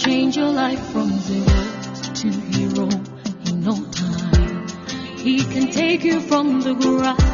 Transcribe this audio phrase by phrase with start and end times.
[0.00, 1.44] change your life from zero
[2.14, 2.88] to hero
[3.46, 4.66] in no time.
[5.18, 7.29] He can take you from the grass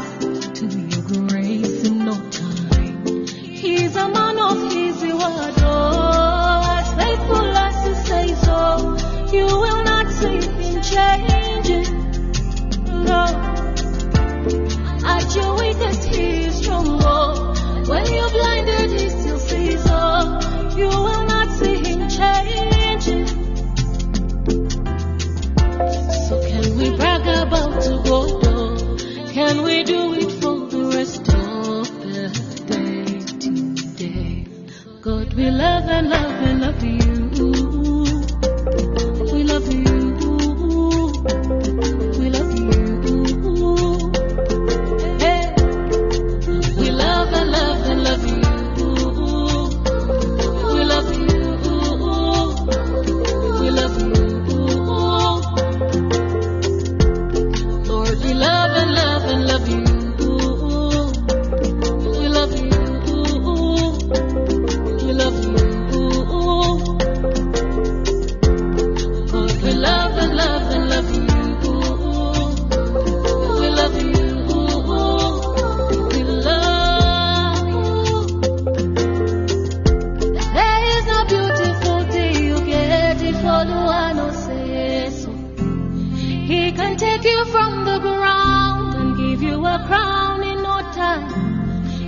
[86.97, 91.29] take you from the ground and give you a crown in no time.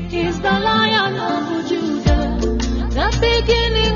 [0.09, 2.39] He's the lion of Judah,
[2.97, 3.88] the beginning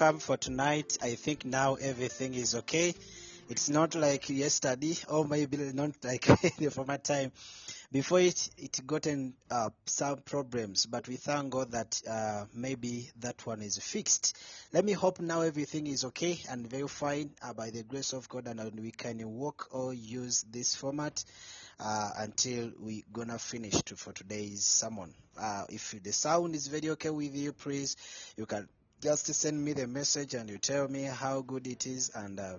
[0.00, 0.96] welcome for tonight.
[1.02, 2.94] I think now everything is okay.
[3.50, 6.24] It's not like yesterday, or maybe not like
[6.56, 7.32] the former time.
[7.92, 13.44] Before it, it gotten uh, some problems, but we thank God that uh, maybe that
[13.44, 14.38] one is fixed.
[14.72, 18.26] Let me hope now everything is okay and very fine uh, by the grace of
[18.26, 21.22] God, and we can walk or use this format
[21.78, 25.12] uh, until we gonna finish to, for today's sermon.
[25.38, 27.96] Uh, if the sound is very okay with you, please
[28.38, 28.66] you can
[29.00, 32.38] just send me the message and you tell me how good it is and.
[32.38, 32.54] Uh,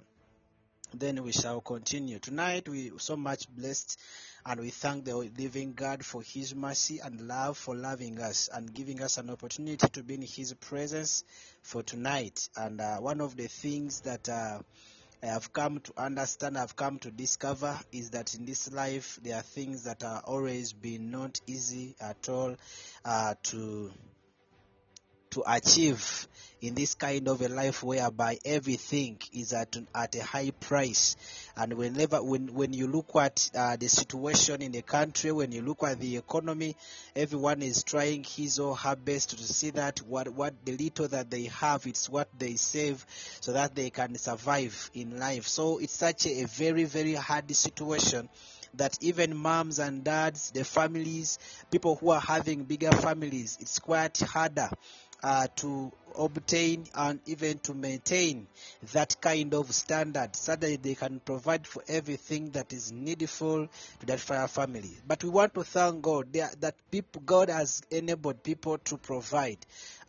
[0.94, 2.20] then we shall continue.
[2.20, 3.98] Tonight we so much blessed
[4.46, 8.74] and we thank the living God for his mercy and love for loving us and
[8.74, 11.24] giving us an opportunity to be in his presence
[11.62, 12.50] for tonight.
[12.58, 14.60] And uh, one of the things that uh,
[15.24, 19.38] I have come to understand, I've come to discover is that in this life there
[19.38, 22.56] are things that are always been not easy at all
[23.06, 23.92] uh, to
[25.32, 26.28] to achieve
[26.62, 31.16] in this kind of a life whereby everything is at at a high price.
[31.58, 35.64] And whenever when when you look at uh, the situation in the country when you
[35.64, 36.76] look at the economy
[37.16, 41.32] everyone is trying his or her best to see that what what the little that
[41.32, 43.06] they have it's what they save
[43.42, 45.48] so that they can survive in life.
[45.48, 48.30] So it's such a, a very very hard situation
[48.76, 51.40] that even moms and dads, the families,
[51.72, 54.70] people who are having bigger families, it's quite harder
[55.24, 58.48] uh, to obtain and even to maintain
[58.92, 63.68] that kind of standard so that they can provide for everything that is needful
[64.00, 64.92] to that fire family.
[65.08, 69.58] But we want to thank God that people, God has enabled people to provide.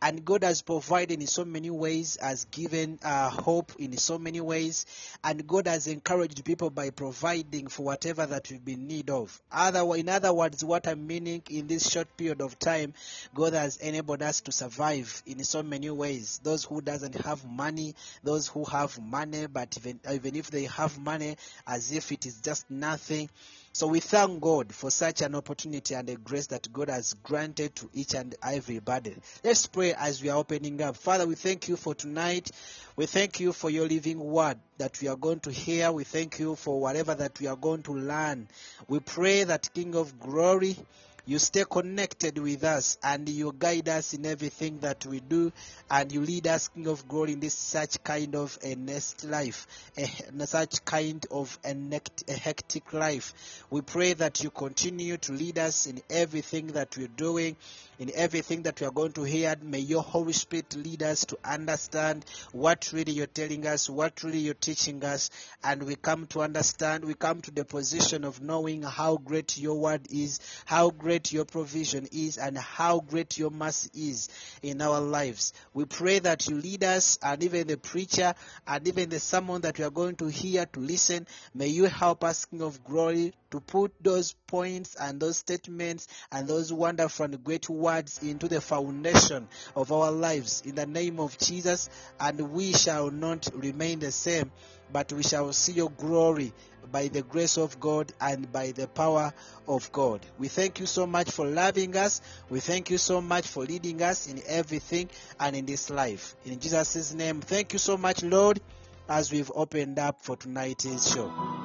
[0.02, 4.40] And God has provided in so many ways, has given uh, hope in so many
[4.40, 4.84] ways,
[5.22, 9.40] and God has encouraged people by providing for whatever that we've been in need of.
[9.52, 12.94] Other, in other words, what I'm meaning in this short period of time,
[13.32, 16.40] God has enabled us to survive in so many ways.
[16.43, 17.94] Those who doesn't have money,
[18.25, 22.40] those who have money, but even even if they have money, as if it is
[22.40, 23.31] just nothing.
[23.74, 27.74] So we thank God for such an opportunity and a grace that God has granted
[27.76, 29.16] to each and everybody.
[29.42, 30.94] Let's pray as we are opening up.
[30.94, 32.50] Father, we thank you for tonight.
[32.96, 35.90] We thank you for your living word that we are going to hear.
[35.90, 38.46] We thank you for whatever that we are going to learn.
[38.88, 40.76] We pray that King of Glory,
[41.24, 45.52] you stay connected with us and you guide us in everything that we do
[45.90, 49.66] and you lead us king of glory in this such kind of a nest life
[49.96, 53.34] a, such kind of a, nect, a hectic life.
[53.70, 57.56] We pray that you continue to lead us in everything that we're doing
[58.02, 61.38] in everything that we are going to hear may your holy spirit lead us to
[61.44, 65.31] understand what really you're telling us what really you're teaching us
[65.62, 69.76] and we come to understand we come to the position of knowing how great your
[69.78, 74.28] word is how great your provision is and how great your mercy is
[74.62, 75.52] in our lives.
[75.75, 78.34] We pray that you lead us and even the preacher
[78.66, 81.26] and even the sermon that we are going to hear to listen.
[81.55, 86.49] May you help us, King of Glory, to put those points and those statements and
[86.49, 89.46] those wonderful and great words into the foundation
[89.76, 91.88] of our lives in the name of Jesus,
[92.19, 94.50] and we shall not remain the same,
[94.93, 96.52] but we shall see your glory
[96.90, 99.32] by the grace of God and by the power
[99.69, 100.20] of God.
[100.38, 102.20] We thank you so much for loving us.
[102.50, 106.34] We thank you so much for leading us in everything and in this life.
[106.44, 108.60] In Jesus' name, thank you so much, Lord,
[109.08, 111.61] as we've opened up for tonight's show.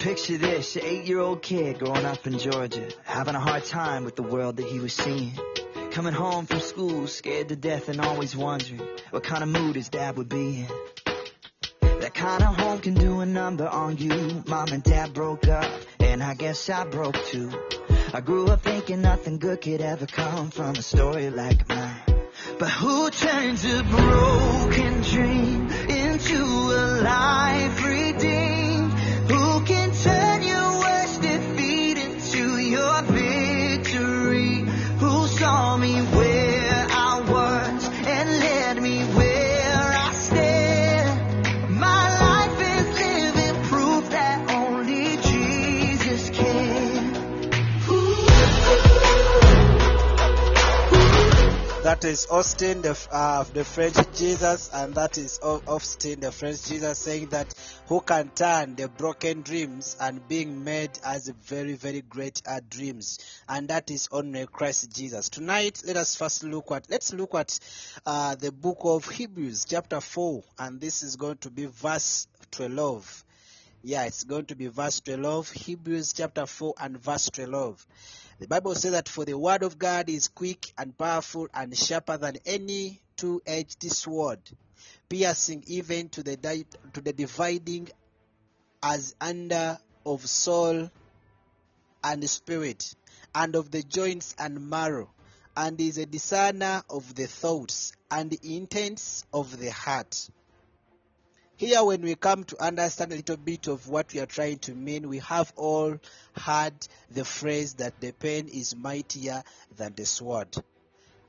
[0.00, 4.22] Picture this, an eight-year-old kid growing up in Georgia, having a hard time with the
[4.22, 5.38] world that he was seeing.
[5.90, 8.80] Coming home from school, scared to death and always wondering
[9.10, 10.68] what kind of mood his dad would be in.
[12.00, 14.42] That kind of home can do a number on you.
[14.46, 17.52] Mom and dad broke up, and I guess I broke too.
[18.14, 22.00] I grew up thinking nothing good could ever come from a story like mine.
[22.58, 27.84] But who turns a broken dream into a life
[52.00, 56.98] That is Austin, the, uh, the French Jesus, and that is Austin, the French Jesus,
[56.98, 57.52] saying that
[57.88, 63.18] who can turn the broken dreams and being made as very, very great uh, dreams,
[63.50, 65.28] and that is only Christ Jesus.
[65.28, 67.60] Tonight, let us first look at let's look at
[68.06, 73.26] uh, the book of Hebrews, chapter four, and this is going to be verse twelve.
[73.82, 77.86] Yeah, it's going to be verse 12, Hebrews chapter 4 and verse 12.
[78.40, 82.16] The Bible says that for the word of God is quick and powerful and sharper
[82.16, 84.40] than any two-edged sword,
[85.10, 87.90] piercing even to the di- to the dividing
[88.82, 90.90] as under of soul
[92.02, 92.94] and spirit,
[93.34, 95.10] and of the joints and marrow,
[95.54, 100.30] and is a discerner of the thoughts and intents of the heart.
[101.60, 104.74] Here, when we come to understand a little bit of what we are trying to
[104.74, 105.98] mean, we have all
[106.34, 106.72] heard
[107.10, 109.44] the phrase that the pen is mightier
[109.76, 110.48] than the sword.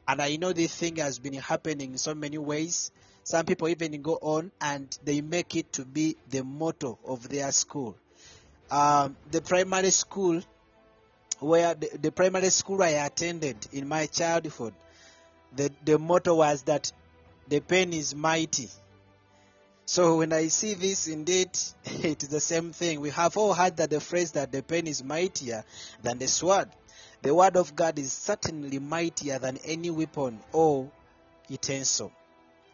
[0.08, 2.92] And I know this thing has been happening in so many ways.
[3.26, 7.52] Some people even go on and they make it to be the motto of their
[7.52, 7.98] school.
[8.72, 10.42] Um, the primary school,
[11.40, 14.76] where the, the primary school I attended in my childhood,
[15.54, 16.90] the, the motto was that
[17.50, 18.70] the pen is mighty.
[19.92, 21.50] So when I see this, indeed,
[21.84, 23.02] it is the same thing.
[23.02, 25.66] We have all heard that the phrase that the pen is mightier
[26.02, 26.70] than the sword.
[27.24, 30.90] The word of God is certainly mightier than any weapon or
[31.50, 32.14] utensil.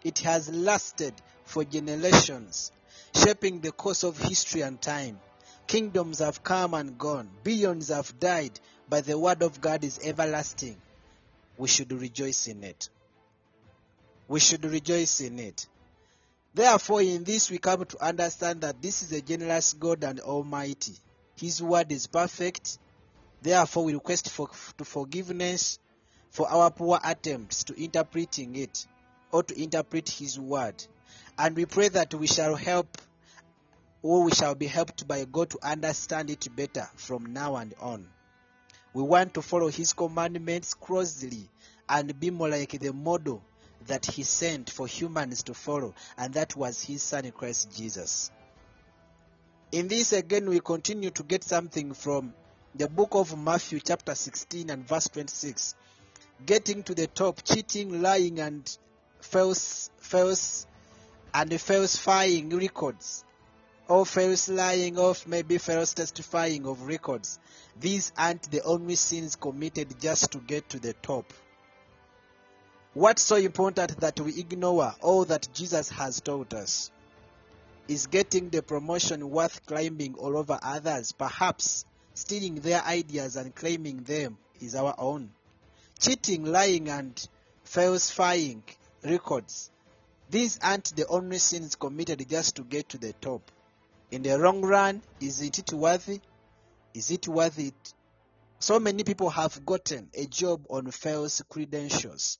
[0.03, 2.71] It has lasted for generations,
[3.15, 5.19] shaping the course of history and time.
[5.65, 10.77] Kingdoms have come and gone, billions have died, but the word of God is everlasting.
[11.57, 12.89] we should rejoice in it.
[14.27, 15.65] We should rejoice in it.
[16.57, 20.95] Therefore, in this we come to understand that this is a generous God and Almighty.
[21.35, 22.79] His word is perfect.
[23.43, 24.49] Therefore, we request for
[24.79, 25.77] to forgiveness
[26.31, 28.87] for our poor attempts to interpreting it
[29.31, 30.83] or to interpret His word.
[31.37, 32.87] And we pray that we shall help
[34.01, 38.07] or we shall be helped by God to understand it better from now and on.
[38.95, 41.51] We want to follow His commandments closely
[41.87, 43.43] and be more like the model
[43.85, 48.31] that He sent for humans to follow, and that was His Son Christ Jesus.
[49.71, 52.33] In this again, we continue to get something from
[52.75, 55.75] the book of Matthew, chapter 16 and verse 26.
[56.45, 58.77] Getting to the top, cheating, lying, and
[59.19, 60.67] false, false,
[61.33, 63.25] and falsifying records,
[63.87, 67.39] or false lying, or maybe false testifying of records.
[67.79, 71.33] These aren't the only sins committed just to get to the top.
[72.97, 76.89] What's so important that we ignore all that Jesus has taught us?
[77.87, 81.11] Is getting the promotion worth climbing all over others?
[81.11, 81.85] Perhaps
[82.15, 85.29] stealing their ideas and claiming them is our own.
[85.99, 87.27] Cheating, lying, and
[87.65, 88.63] falsifying
[89.03, 89.69] records.
[90.31, 93.51] These aren't the only sins committed just to get to the top.
[94.09, 96.19] In the long run, is it worthy?
[96.95, 97.93] Is it worth it?
[98.57, 102.39] So many people have gotten a job on false credentials.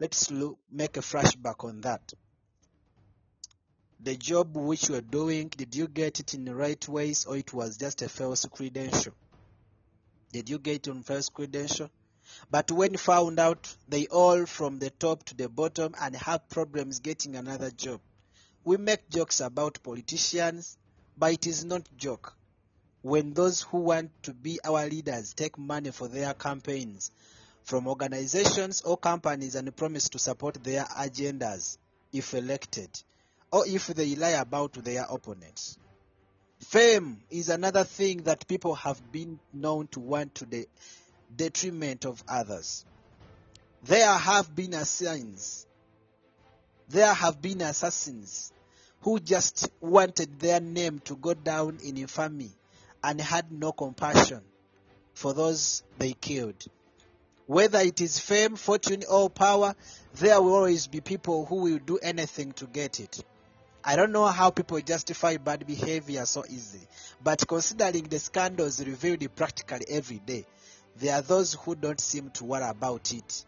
[0.00, 2.12] Let's look, make a flashback on that.
[3.98, 7.36] The job which you are doing, did you get it in the right ways or
[7.36, 9.12] it was just a false credential?
[10.32, 11.90] Did you get it on false credential?
[12.48, 17.00] But when found out, they all from the top to the bottom and have problems
[17.00, 18.00] getting another job.
[18.62, 20.78] We make jokes about politicians,
[21.16, 22.36] but it is not joke.
[23.02, 27.10] When those who want to be our leaders take money for their campaigns
[27.68, 31.76] from organizations or companies and promise to support their agendas
[32.14, 32.88] if elected,
[33.52, 35.76] or if they lie about their opponents.
[36.60, 40.66] Fame is another thing that people have been known to want to the
[41.36, 42.86] detriment of others.
[43.84, 45.66] There have been assassins.
[46.88, 48.50] There have been assassins
[49.02, 52.50] who just wanted their name to go down in infamy
[53.04, 54.40] and had no compassion
[55.12, 56.66] for those they killed.
[57.48, 59.74] Whether it is fame, fortune, or power,
[60.16, 63.24] there will always be people who will do anything to get it.
[63.82, 66.86] I don't know how people justify bad behavior so easily,
[67.24, 70.44] but considering the scandals revealed practically every day,
[70.96, 73.46] there are those who don't seem to worry about it.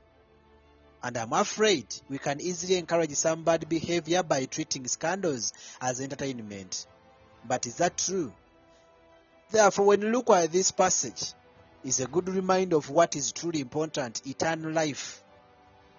[1.02, 6.86] And I'm afraid we can easily encourage some bad behavior by treating scandals as entertainment.
[7.46, 8.32] But is that true?
[9.50, 11.34] Therefore, when you look at this passage,
[11.84, 15.22] it's a good reminder of what is truly important eternal life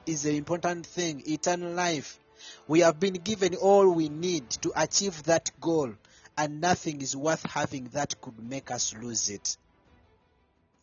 [0.05, 1.21] is an important thing.
[1.25, 2.19] Eternal life.
[2.67, 5.93] We have been given all we need to achieve that goal,
[6.37, 9.57] and nothing is worth having that could make us lose it.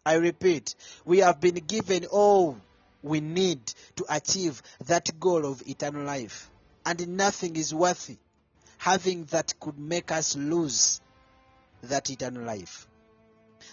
[0.07, 0.75] I repeat,
[1.05, 2.59] we have been given all
[3.03, 6.49] we need to achieve that goal of eternal life,
[6.87, 8.19] and nothing is worthy
[8.79, 11.01] having that could make us lose
[11.83, 12.88] that eternal life.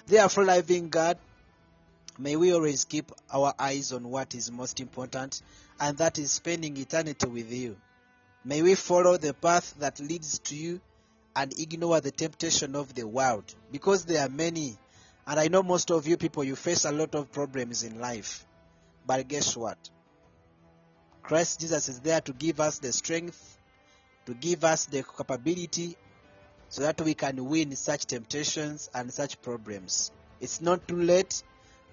[0.08, 1.18] Therefore, living God,
[2.20, 5.42] may we always keep our eyes on what is most important,
[5.80, 7.76] and that is spending eternity with you.
[8.44, 10.80] May we follow the path that leads to you
[11.36, 14.78] and ignore the temptation of the world, because there are many,
[15.26, 18.46] and I know most of you people, you face a lot of problems in life.
[19.08, 19.90] But guess what?
[21.24, 23.58] Christ Jesus is there to give us the strength,
[24.28, 25.98] to give us the capability
[26.76, 30.12] so that we can win such temptations and such problems.
[30.42, 31.42] It's not too late.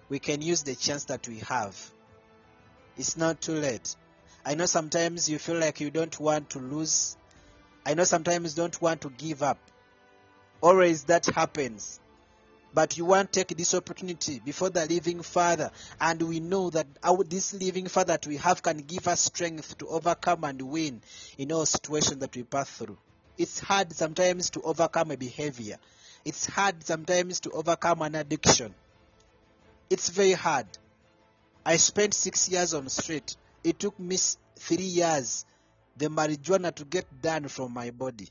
[0.09, 1.93] We can use the chance that we have.
[2.99, 3.95] It's not too late.
[4.45, 7.17] I know sometimes you feel like you don't want to lose.
[7.87, 9.59] I know sometimes you don't want to give up.
[10.61, 12.01] Always that happens.
[12.75, 15.71] But you want to take this opportunity before the living Father,
[16.01, 19.79] and we know that our, this living Father that we have can give us strength
[19.79, 21.03] to overcome and win
[21.39, 22.99] in all situations that we pass through.
[23.39, 25.79] It's hard sometimes to overcome a behavior.
[26.25, 28.75] It's hard sometimes to overcome an addiction.
[29.91, 30.67] It's very hard.
[31.65, 33.37] I spent six years on the street.
[33.65, 34.19] It took me
[34.59, 35.45] three years,
[35.97, 38.29] the marijuana to get done from my body.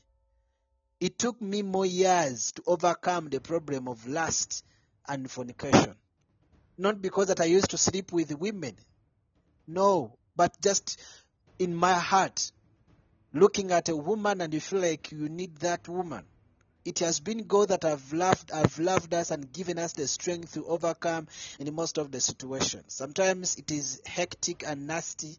[1.00, 4.64] It took me more years to overcome the problem of lust
[5.08, 5.96] and fornication.
[6.78, 8.76] Not because that I used to sleep with women.
[9.66, 11.00] No, but just
[11.58, 12.52] in my heart,
[13.32, 16.24] looking at a woman and you feel like you need that woman.
[16.84, 20.54] It has been God that have loved, have loved us and given us the strength
[20.54, 21.28] to overcome
[21.60, 22.94] in most of the situations.
[22.94, 25.36] Sometimes it is hectic and nasty,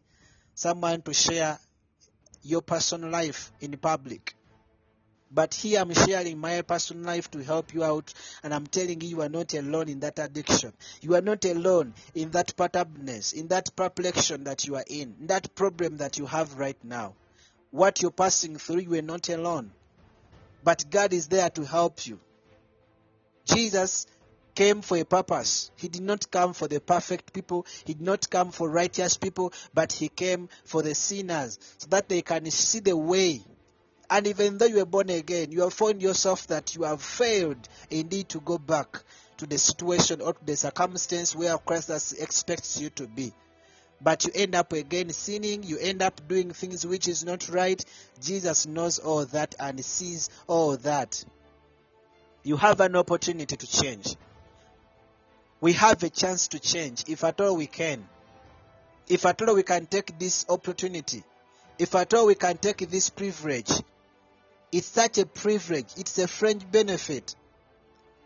[0.54, 1.58] someone to share
[2.42, 4.34] your personal life in public.
[5.30, 9.08] But here I'm sharing my personal life to help you out, and I'm telling you,
[9.08, 10.72] you are not alone in that addiction.
[11.00, 15.26] You are not alone in that perturbedness, in that perplexion that you are in, in
[15.26, 17.14] that problem that you have right now.
[17.74, 19.72] What you're passing through, you are not alone.
[20.62, 22.20] But God is there to help you.
[23.46, 24.06] Jesus
[24.54, 25.72] came for a purpose.
[25.74, 27.66] He did not come for the perfect people.
[27.84, 32.08] He did not come for righteous people, but he came for the sinners so that
[32.08, 33.42] they can see the way.
[34.08, 37.68] And even though you are born again, you have found yourself that you have failed
[37.90, 39.02] indeed to go back
[39.38, 41.90] to the situation or to the circumstance where Christ
[42.20, 43.32] expects you to be.
[44.04, 47.82] But you end up again sinning, you end up doing things which is not right.
[48.22, 51.24] Jesus knows all that and sees all that.
[52.42, 54.14] You have an opportunity to change.
[55.62, 58.06] We have a chance to change if at all we can.
[59.08, 61.24] If at all we can take this opportunity.
[61.78, 63.72] If at all we can take this privilege.
[64.70, 65.86] It's such a privilege.
[65.96, 67.34] It's a French benefit.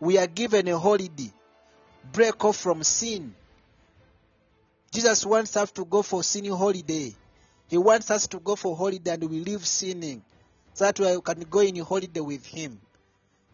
[0.01, 1.31] We are given a holiday.
[2.11, 3.33] Break off from sin.
[4.91, 7.15] Jesus wants us to go for sinning holiday.
[7.67, 10.23] He wants us to go for holiday and we leave sinning.
[10.73, 12.79] So that we can go in holiday with Him.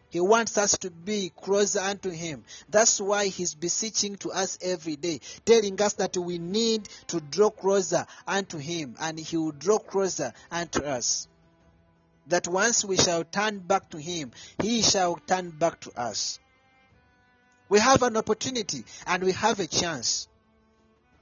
[0.08, 2.44] He wants us to be closer unto Him.
[2.70, 7.50] That's why He's beseeching to us every day, telling us that we need to draw
[7.50, 11.28] closer unto Him, and He will draw closer unto us.
[12.28, 14.30] That once we shall turn back to Him,
[14.62, 16.38] He shall turn back to us.
[17.68, 20.28] We have an opportunity and we have a chance.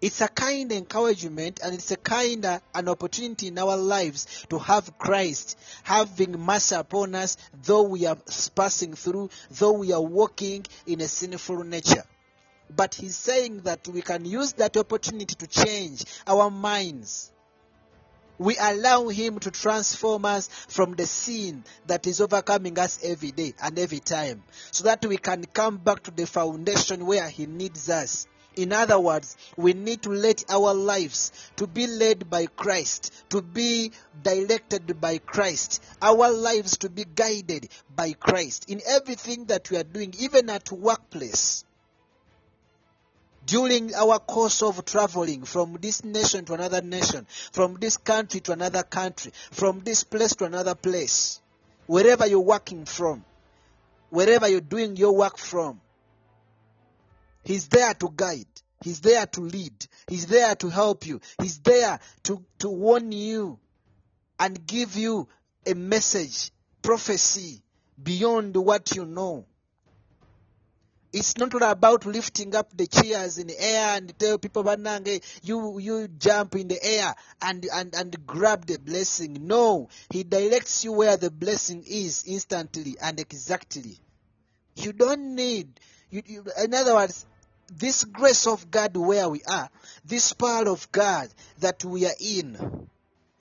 [0.04, 4.58] It's a kind encouragement and it's a kind of an opportunity in our lives to
[4.58, 8.18] have Christ having mercy upon us, though we are
[8.54, 12.05] passing through, though we are walking in a sinful nature.
[12.68, 17.33] But he's saying that we can use that opportunity to change our minds.
[18.37, 23.55] We allow him to transform us from the sin that is overcoming us every day
[23.62, 27.88] and every time, so that we can come back to the foundation where he needs
[27.88, 28.26] us.
[28.57, 33.43] In other words, we need to let our lives to be led by Christ, to
[33.43, 39.77] be directed by Christ, our lives to be guided by Christ in everything that we
[39.77, 41.64] are doing, even at workplace.
[43.47, 48.53] During our course of traveling from this nation to another nation, from this country to
[48.53, 51.40] another country, from this place to another place,
[51.87, 53.25] wherever you're working from,
[54.09, 55.81] wherever you're doing your work from,
[57.44, 58.46] He's there to guide.
[58.83, 59.87] He's there to lead.
[60.09, 61.20] He's there to help you.
[61.40, 63.59] He's there to, to warn you
[64.38, 65.28] and give you
[65.66, 66.50] a message,
[66.83, 67.62] prophecy
[68.02, 69.46] beyond what you know.
[71.14, 75.78] It's not about lifting up the chairs in the air and tell people, "Banange, you
[75.78, 79.46] you jump in the air and, and, and grab the blessing.
[79.46, 83.96] No, He directs you where the blessing is instantly and exactly.
[84.74, 85.78] You don't need,
[86.11, 87.26] you, you, in other words,
[87.72, 89.68] this grace of God where we are,
[90.05, 92.88] this power of God that we are in,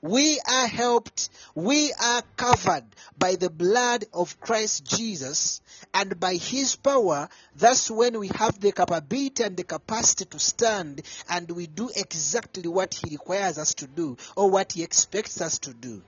[0.02, 2.84] we are helped, we are covered
[3.18, 5.62] by the blood of Christ Jesus,
[5.94, 11.02] and by His power, that's when we have the capability and the capacity to stand
[11.30, 15.60] and we do exactly what He requires us to do or what He expects us
[15.60, 16.02] to do.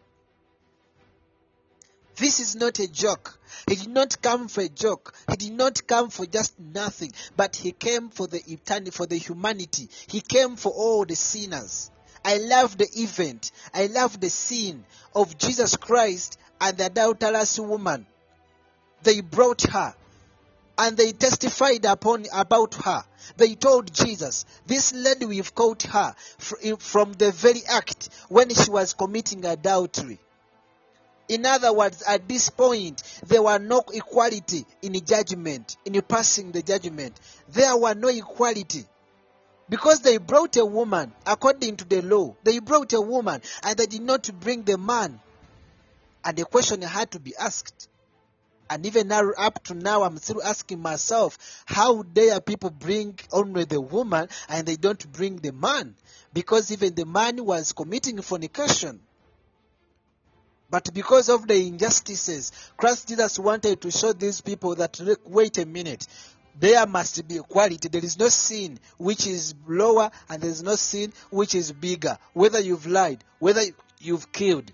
[2.17, 3.39] This is not a joke.
[3.67, 5.13] He did not come for a joke.
[5.29, 9.17] He did not come for just nothing, but he came for the eternity, for the
[9.17, 9.89] humanity.
[10.07, 11.91] He came for all the sinners.
[12.23, 13.51] I love the event.
[13.73, 18.07] I love the scene of Jesus Christ and the adulterous woman.
[19.03, 19.93] They brought her
[20.77, 23.03] and they testified upon about her.
[23.37, 26.15] They told Jesus, "This lady we've caught her
[26.79, 30.19] from the very act when she was committing adultery."
[31.27, 36.61] In other words, at this point, there were no equality in judgment, in passing the
[36.61, 37.19] judgment.
[37.49, 38.85] There were no equality.
[39.67, 43.87] Because they brought a woman, according to the law, they brought a woman and they
[43.87, 45.19] did not bring the man.
[46.23, 47.87] And the question had to be asked.
[48.69, 53.63] And even now, up to now, I'm still asking myself, how dare people bring only
[53.65, 55.95] the woman and they don't bring the man?
[56.33, 58.99] Because even the man was committing fornication.
[60.69, 65.57] But because of the injustices, Christ Jesus wanted to show these people that, look, wait
[65.57, 66.07] a minute,
[66.59, 67.89] there must be equality.
[67.89, 72.17] There is no sin which is lower and there is no sin which is bigger.
[72.33, 73.61] Whether you've lied, whether
[73.99, 74.71] you've killed,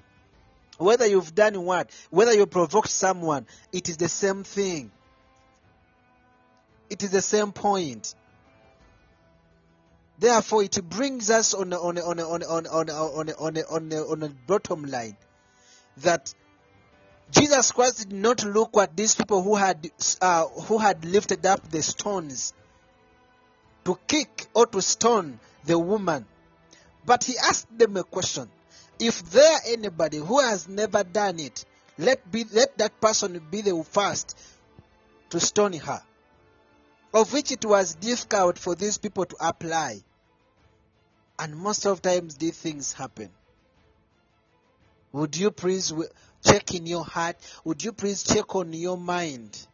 [0.78, 4.92] whether you've done what, whether you provoked someone, it is the same thing.
[6.90, 8.16] It is the same point.
[10.20, 14.84] Therefore, it brings us on on on on on on on on on a bottom
[14.86, 15.18] line
[16.02, 16.34] that
[17.32, 19.90] Jesus Christ did not look at these people who had
[20.22, 22.54] uh, who had lifted up the stones
[23.86, 26.26] to kick or to stone the woman,
[27.06, 28.50] but he asked them a question:
[29.00, 31.64] If there anybody who has never done it,
[31.98, 34.38] let be let that person be the first
[35.30, 36.02] to stone her.
[37.14, 40.02] Of which it was difficult for these people to apply,
[41.40, 43.30] and most of times these things happen.
[45.14, 45.94] Would you please
[46.46, 47.36] check in your heart?
[47.66, 49.68] Would you please check on your mind?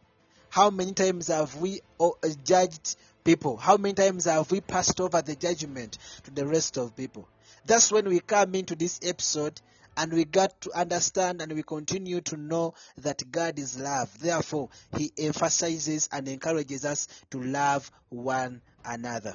[0.50, 2.10] How many times have we uh,
[2.44, 3.56] judged people?
[3.56, 7.28] How many times have we passed over the judgment to the rest of people?
[7.66, 9.60] That's when we come into this episode
[9.96, 14.10] and we got to understand and we continue to know that God is love.
[14.18, 19.34] Therefore, He emphasizes and encourages us to love one another.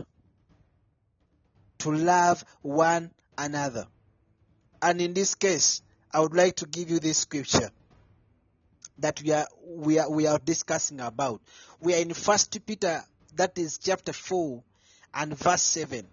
[1.79, 3.87] To love one another.
[4.81, 5.81] And in this case,
[6.13, 7.71] I would like to give you this scripture
[8.99, 11.41] that we are we are we are discussing about.
[11.79, 13.03] We are in First Peter,
[13.35, 14.63] that is chapter four
[15.13, 16.05] and verse seven.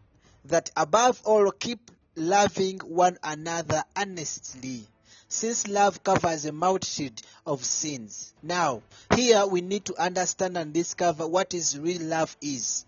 [0.46, 4.86] That above all keep loving one another earnestly,
[5.28, 8.32] since love covers a multitude of sins.
[8.42, 8.82] Now,
[9.14, 12.86] here we need to understand and discover what is real love is.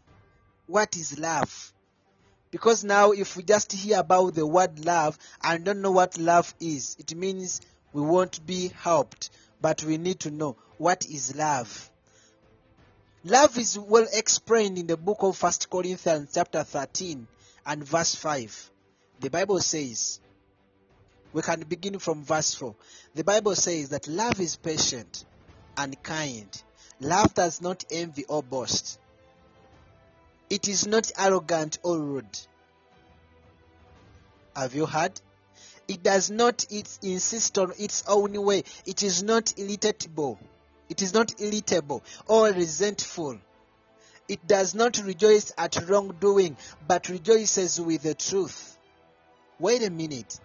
[0.67, 1.73] What is love?
[2.53, 6.55] Because now, if we just hear about the word love and don't know what love
[6.61, 7.63] is, it means
[7.95, 9.31] we won't be helped.
[9.61, 11.91] But we need to know what is love.
[13.25, 17.27] Love is well explained in the book of First Corinthians, chapter 13
[17.65, 18.71] and verse 5.
[19.21, 20.21] The Bible says,
[21.33, 22.75] we can begin from verse 4.
[23.15, 25.25] The Bible says that love is patient
[25.79, 26.63] and kind.
[27.01, 28.99] Love does not envy or boast.
[30.53, 32.39] It is not arrogant or rude.
[34.55, 35.19] Have you heard?
[35.89, 38.65] It does not it insist on its own way.
[38.85, 40.39] It is not irritable.
[40.91, 43.39] It is not irritable or resentful.
[44.29, 48.77] It does not rejoice at wrongdoing, but rejoices with the truth.
[49.59, 50.39] Wait a minute.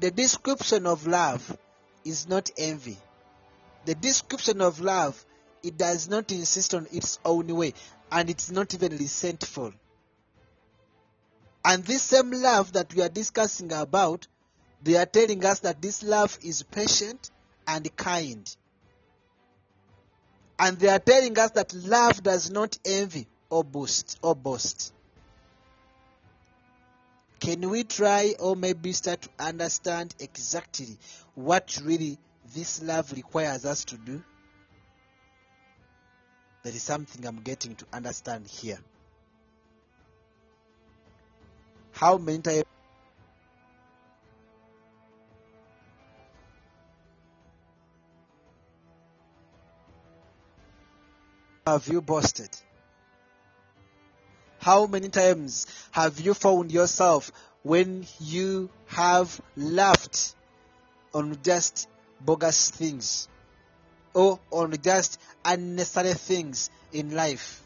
[0.00, 1.56] The description of love
[2.04, 2.98] is not envy.
[3.84, 5.24] The description of love,
[5.62, 7.74] it does not insist on its own way,
[8.10, 9.72] and it's not even resentful.
[11.64, 14.26] And this same love that we are discussing about,
[14.82, 17.30] they are telling us that this love is patient
[17.66, 18.56] and kind.
[20.58, 24.92] And they are telling us that love does not envy or boast or boast.
[27.40, 30.98] Can we try or maybe start to understand exactly
[31.34, 32.18] what really
[32.54, 34.22] this love requires us to do?
[36.62, 38.78] There is something I'm getting to understand here.
[41.92, 42.64] How many times
[51.66, 52.50] have you boasted?
[54.60, 57.30] How many times have you found yourself
[57.62, 60.34] when you have laughed
[61.14, 61.88] on just
[62.20, 63.28] bogus things
[64.18, 67.62] or on just unnecessary things in life?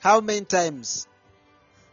[0.00, 1.06] How many times?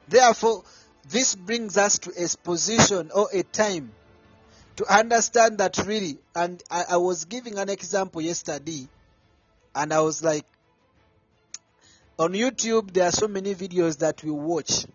[0.07, 0.63] Therefore,
[1.09, 3.91] this brings us to a position or a time
[4.77, 8.87] to understand that really, and I, I was giving an example yesterday,
[9.75, 10.45] and I was like,
[12.17, 14.85] on YouTube, there are so many videos that we watch.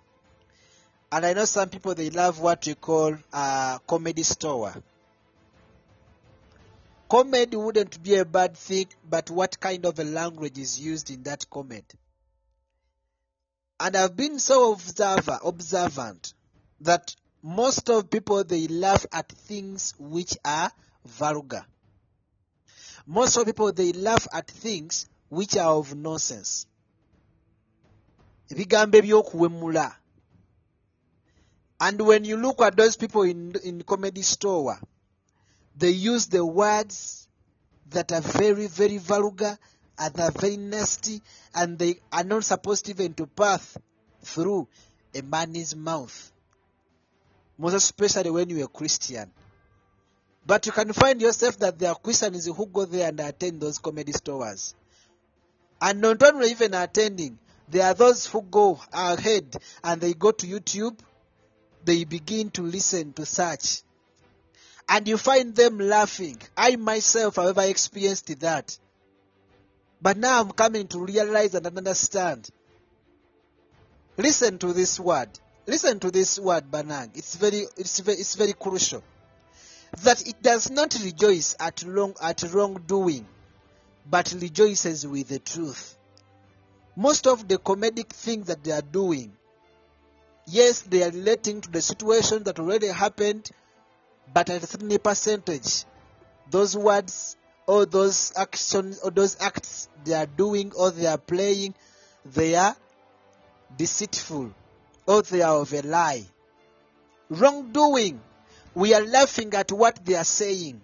[1.12, 4.74] And I know some people, they love what we call uh, comedy store.
[7.08, 11.22] Comedy wouldn't be a bad thing, but what kind of a language is used in
[11.24, 11.84] that comedy?
[13.78, 16.32] And I've been so observer, observant
[16.80, 20.70] that most of people, they laugh at things which are
[21.04, 21.64] vulgar.
[23.06, 26.66] Most of people, they laugh at things which are of nonsense.
[28.50, 29.94] ebigambo ebyokuwemula
[31.80, 34.78] and when you look at those people in, in comedy store
[35.76, 37.28] they use the words
[37.90, 39.58] that are very very vulgar
[39.98, 41.20] and are very nasty
[41.54, 43.76] and they are not supposed even to pass
[44.22, 44.66] through
[45.14, 46.32] a man's mouth.
[47.56, 49.30] Most especially when you're a christian.
[50.46, 53.78] But you can find yourself that there are christians who go there and attend those
[53.78, 54.74] comedy stores.
[55.80, 60.46] And not only even attending there are those who go ahead and they go to
[60.46, 60.98] YouTube,
[61.84, 63.82] they begin to listen to search.
[64.88, 66.38] And you find them laughing.
[66.56, 68.78] I myself have ever experienced that.
[70.00, 72.48] But now I'm coming to realize and understand.
[74.16, 75.28] Listen to this word.
[75.66, 77.16] Listen to this word, Banang.
[77.16, 79.02] It's very, it's very, it's very crucial.
[80.02, 83.26] That it does not rejoice at wrong, at wrongdoing,
[84.08, 85.96] but rejoices with the truth.
[86.96, 89.32] Most of the comedic things that they are doing,
[90.46, 93.50] yes, they are relating to the situation that already happened,
[94.32, 95.84] but at a certain percentage,
[96.50, 101.74] those words or those actions or those acts they are doing or they are playing,
[102.24, 102.76] they are
[103.76, 104.52] deceitful
[105.06, 106.24] or they are of a lie.
[107.30, 108.20] Wrongdoing,
[108.74, 110.80] we are laughing at what they are saying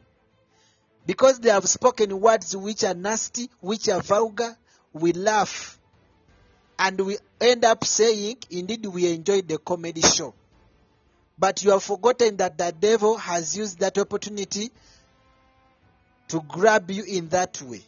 [1.07, 4.57] because they have spoken words which are nasty, which are vulgar.
[4.93, 5.79] We laugh
[6.79, 10.35] and we end up saying, indeed, we enjoyed the comedy show.
[11.41, 14.71] But you have forgotten that the devil has used that opportunity
[16.29, 17.81] to grab you in that way,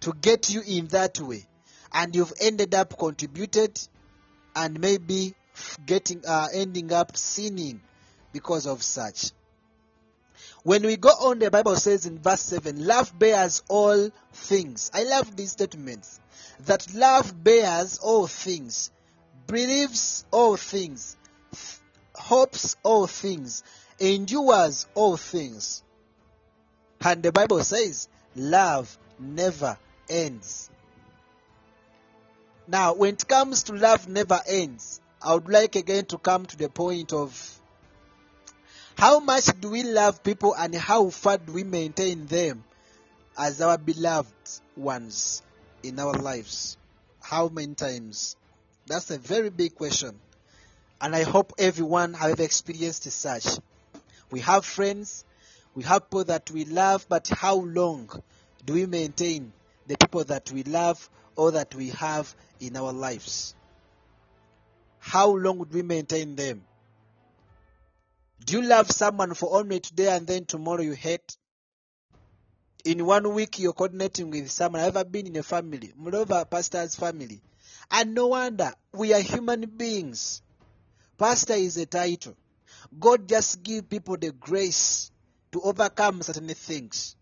[0.00, 1.46] to get you in that way,
[1.90, 3.80] and you've ended up contributed
[4.54, 5.34] and maybe
[5.86, 7.80] getting uh, ending up sinning
[8.34, 9.30] because of such.
[10.64, 14.90] When we go on, the Bible says in verse 7, love bears all things.
[14.92, 16.20] I love these statements.
[16.66, 18.90] That love bears all things,
[19.46, 21.16] believes all things,
[22.14, 23.62] hopes all things,
[23.98, 25.82] endures all things.
[27.00, 30.70] And the Bible says, love never ends.
[32.68, 36.56] Now, when it comes to love never ends, I would like again to come to
[36.56, 37.60] the point of
[38.96, 42.64] how much do we love people and how far do we maintain them
[43.36, 44.32] as our beloved
[44.76, 45.42] ones
[45.82, 46.76] in our lives?
[47.20, 48.36] How many times?
[48.86, 50.18] That's a very big question.
[51.02, 53.58] And I hope everyone have experienced such.
[54.30, 55.24] We have friends,
[55.74, 58.08] we have people that we love, but how long
[58.64, 59.52] do we maintain
[59.88, 63.56] the people that we love or that we have in our lives?
[65.00, 66.62] How long would we maintain them?
[68.46, 71.36] Do you love someone for only today and then tomorrow you hate?
[72.84, 74.80] In one week you're coordinating with someone.
[74.80, 77.40] I've ever been in a family, moreover a pastor's family.
[77.90, 80.42] And no wonder we are human beings.
[81.22, 82.34] Pastor is a title.
[82.98, 85.12] God just give people the grace
[85.52, 87.14] to overcome certain things.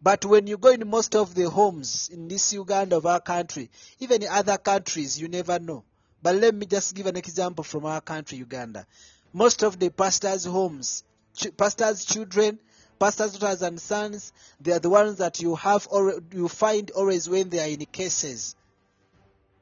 [0.00, 3.68] But when you go in most of the homes in this Uganda of our country,
[4.00, 5.84] even in other countries, you never know.
[6.22, 8.86] But let me just give an example from our country, Uganda.
[9.34, 11.04] Most of the pastors' homes,
[11.36, 12.58] ch- pastors' children,
[12.98, 17.28] pastors' daughters and sons, they are the ones that you have or you find always
[17.28, 18.56] when they are in cases.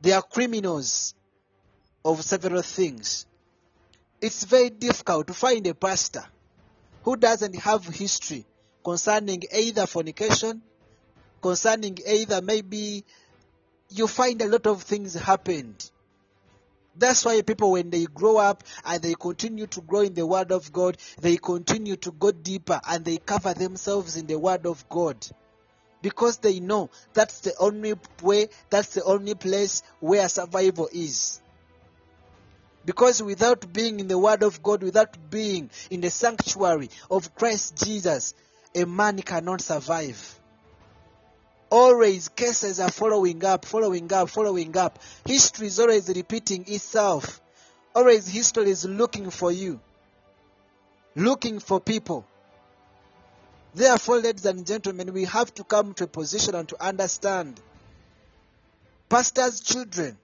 [0.02, 1.16] They are criminals
[2.04, 3.26] of several things.
[4.20, 6.24] It's very difficult to find a pastor
[7.02, 8.46] who doesn't have history
[8.82, 10.62] concerning either fornication,
[11.42, 13.04] concerning either maybe
[13.90, 15.90] you find a lot of things happened.
[16.98, 20.50] That's why people, when they grow up and they continue to grow in the Word
[20.50, 24.88] of God, they continue to go deeper and they cover themselves in the Word of
[24.88, 25.26] God.
[26.00, 31.42] Because they know that's the only way, that's the only place where survival is.
[32.86, 37.84] Because without being in the Word of God, without being in the sanctuary of Christ
[37.84, 38.32] Jesus,
[38.76, 40.38] a man cannot survive.
[41.68, 45.00] Always cases are following up, following up, following up.
[45.26, 47.40] History is always repeating itself.
[47.92, 49.80] Always history is looking for you,
[51.16, 52.24] looking for people.
[53.74, 57.60] Therefore, ladies and gentlemen, we have to come to a position and to understand.
[59.08, 60.16] Pastors' children,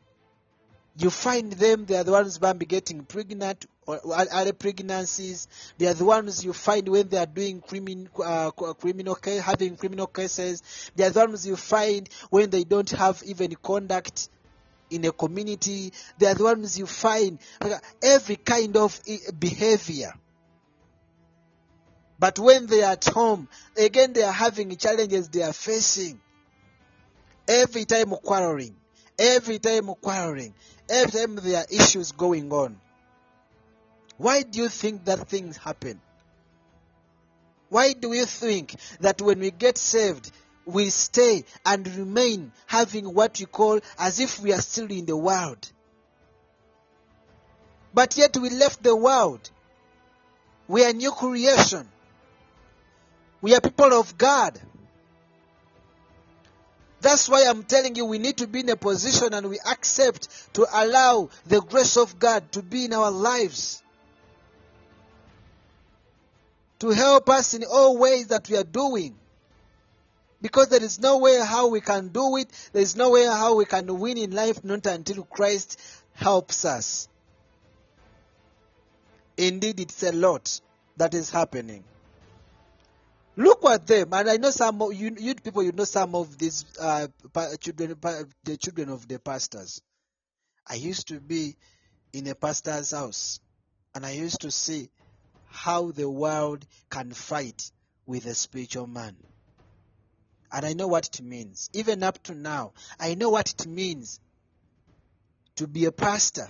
[0.96, 5.48] you find them, they are the ones who getting pregnant or early pregnancies.
[5.78, 9.76] They are the ones you find when they are doing crimin, uh, criminal case, having
[9.76, 10.62] criminal cases.
[10.94, 14.28] They are the ones you find when they don't have even conduct
[14.90, 15.92] in a community.
[16.18, 19.00] They are the ones you find uh, every kind of
[19.38, 20.12] behavior.
[22.18, 26.20] But when they are at home, again they are having challenges they are facing.
[27.48, 28.76] Every time quarreling,
[29.18, 30.54] every time quarreling,
[30.88, 32.76] every time there are issues going on.
[34.16, 36.00] Why do you think that things happen?
[37.68, 40.30] Why do you think that when we get saved,
[40.66, 45.16] we stay and remain having what we call as if we are still in the
[45.16, 45.72] world?
[47.94, 49.50] But yet we left the world.
[50.68, 51.88] We are new creation.
[53.40, 54.60] We are people of God.
[57.02, 60.54] That's why I'm telling you we need to be in a position and we accept
[60.54, 63.82] to allow the grace of God to be in our lives.
[66.82, 69.14] to help us in all ways that we are doing.
[70.40, 73.54] Because there is no way how we can do it, there is no way how
[73.54, 75.78] we can win in life not until Christ
[76.14, 77.06] helps us.
[79.36, 80.60] Indeed, it's a lot
[80.96, 81.84] that is happening.
[83.36, 86.36] Look at them, and I know some of you, you people, you know some of
[86.36, 87.08] these uh,
[87.58, 87.96] children,
[88.44, 89.80] the children of the pastors.
[90.66, 91.56] I used to be
[92.12, 93.40] in a pastor's house,
[93.94, 94.90] and I used to see
[95.46, 97.70] how the world can fight
[98.06, 99.16] with a spiritual man.
[100.50, 101.70] And I know what it means.
[101.72, 104.20] Even up to now, I know what it means
[105.56, 106.48] to be a pastor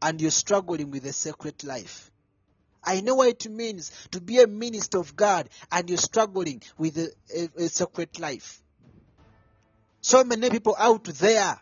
[0.00, 2.10] and you're struggling with a secret life.
[2.84, 6.96] I know what it means to be a minister of God and you're struggling with
[6.98, 8.62] a, a, a secret life.
[10.00, 11.60] So many people out there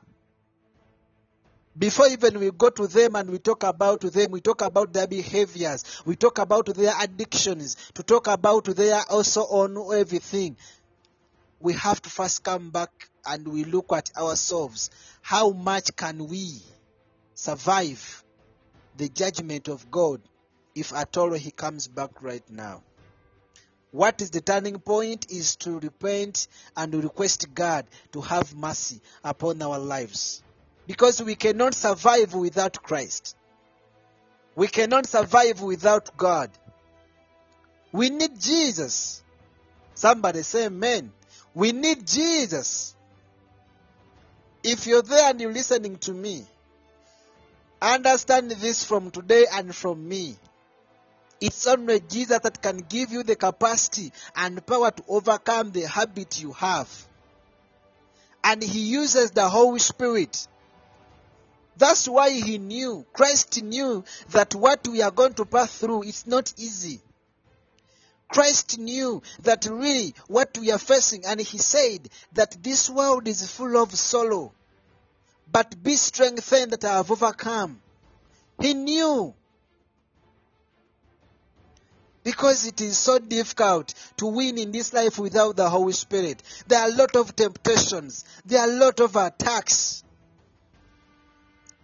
[1.79, 5.07] before even we go to them and we talk about them, we talk about their
[5.07, 10.57] behaviors, we talk about their addictions, to talk about their also on everything.
[11.61, 14.91] We have to first come back and we look at ourselves.
[15.21, 16.63] How much can we
[17.35, 18.25] survive
[18.97, 20.23] the judgment of God
[20.77, 22.83] if at all He comes back right now?
[23.91, 29.63] What is the turning point is to repent and request God to have mercy upon
[29.63, 30.43] our lives
[30.87, 33.37] because we cannot survive without Christ.
[34.55, 36.51] We cannot survive without God.
[37.93, 39.23] We need Jesus.
[39.95, 41.13] Somebody say amen.
[41.55, 42.95] We need Jesus.
[44.63, 46.45] If you're there and you're listening to me,
[47.81, 50.37] understand this from today and from me.
[51.41, 56.41] It's only Jesus that can give you the capacity and power to overcome the habit
[56.41, 56.89] you have.
[58.43, 60.47] And He uses the Holy Spirit
[61.77, 66.27] that's why he knew, Christ knew that what we are going to pass through is
[66.27, 67.01] not easy.
[68.29, 73.49] Christ knew that really what we are facing, and he said that this world is
[73.51, 74.53] full of sorrow,
[75.53, 77.81] but be strengthened that I have overcome.
[78.61, 79.35] He knew.
[82.27, 86.43] Because it is so difficult to win in this life without the Holy Spirit.
[86.67, 88.25] There are a lot of temptations.
[88.45, 90.03] There are a lot of attacks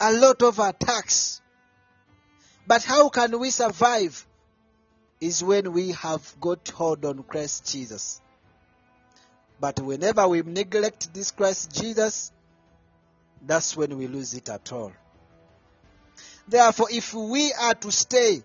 [0.02, 1.40] a lot of attacks.
[2.66, 4.26] But how can we survive?
[5.20, 8.20] Is when we have got hold on Christ Jesus.
[9.60, 12.32] But whenever we neglect this Christ Jesus,
[13.46, 14.92] that's when we lose it at all.
[16.48, 18.42] Therefore, if we are to stay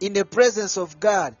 [0.00, 1.36] in the presence of God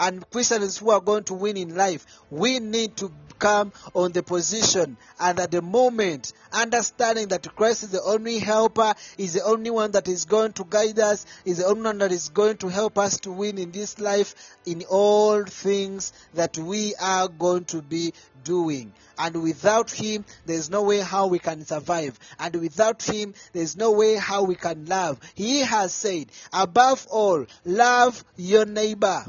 [0.00, 4.22] and Christians who are going to win in life, we need to come on the
[4.22, 9.70] position and at the moment, understanding that Christ is the only helper, is the only
[9.70, 12.68] one that is going to guide us, is the only one that is going to
[12.68, 17.82] help us to win in this life in all things that we are going to
[17.82, 18.12] be
[18.44, 18.92] doing.
[19.18, 22.18] And without Him, there's no way how we can survive.
[22.38, 25.18] And without Him, there's no way how we can love.
[25.34, 29.24] He has said, above all, love your neighbor.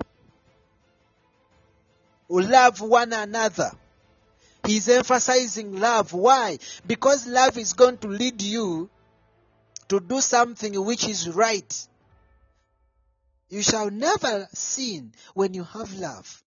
[2.30, 3.72] Love one another.
[4.66, 6.14] He's emphasizing love.
[6.14, 6.60] Why?
[6.86, 8.90] Because love is going to lead you
[9.88, 11.88] to do something which is right.
[13.50, 16.44] You shall never sin when you have love.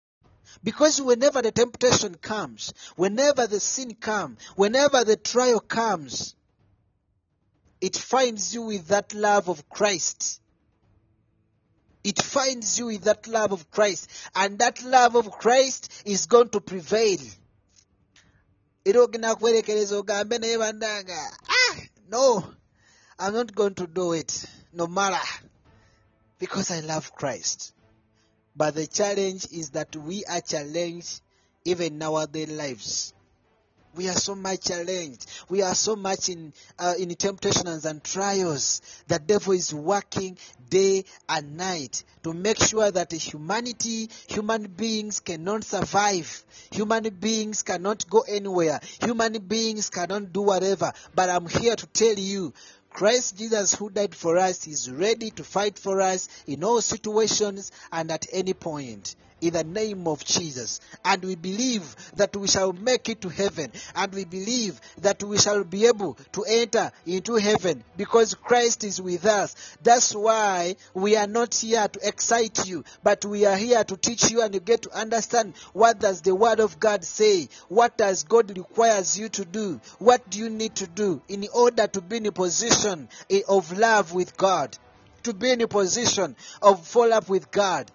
[0.64, 6.34] Because whenever the temptation comes, whenever the sin comes, whenever the trial comes,
[7.80, 10.40] it finds you with that love of Christ.
[12.08, 14.08] It finds you with that love of Christ.
[14.34, 17.18] And that love of Christ is going to prevail.
[21.46, 21.76] ah,
[22.10, 22.42] no
[23.18, 25.20] i'm not going to do it no matter
[26.38, 27.74] because i love christ
[28.56, 31.20] but the challenge is that we are challenged
[31.66, 33.12] even in our daily lives
[33.96, 35.26] we are so much challenged.
[35.48, 38.80] We are so much in uh, in temptations and trials.
[39.08, 45.64] The devil is working day and night to make sure that humanity, human beings cannot
[45.64, 46.44] survive.
[46.70, 48.80] Human beings cannot go anywhere.
[49.02, 50.92] Human beings cannot do whatever.
[51.14, 52.52] But I'm here to tell you,
[52.90, 57.70] Christ Jesus, who died for us, is ready to fight for us in all situations
[57.92, 60.80] and at any point in the name of Jesus.
[61.04, 63.72] And we believe that we shall make it to heaven.
[63.94, 69.00] And we believe that we shall be able to enter into heaven because Christ is
[69.00, 69.76] with us.
[69.82, 74.30] That's why we are not here to excite you, but we are here to teach
[74.30, 77.48] you and you get to understand what does the word of God say?
[77.68, 79.80] What does God requires you to do?
[79.98, 83.76] What do you need to do in order to be in a position eh, of
[83.76, 84.76] love with God?
[85.24, 87.90] To be in a position of follow up with God.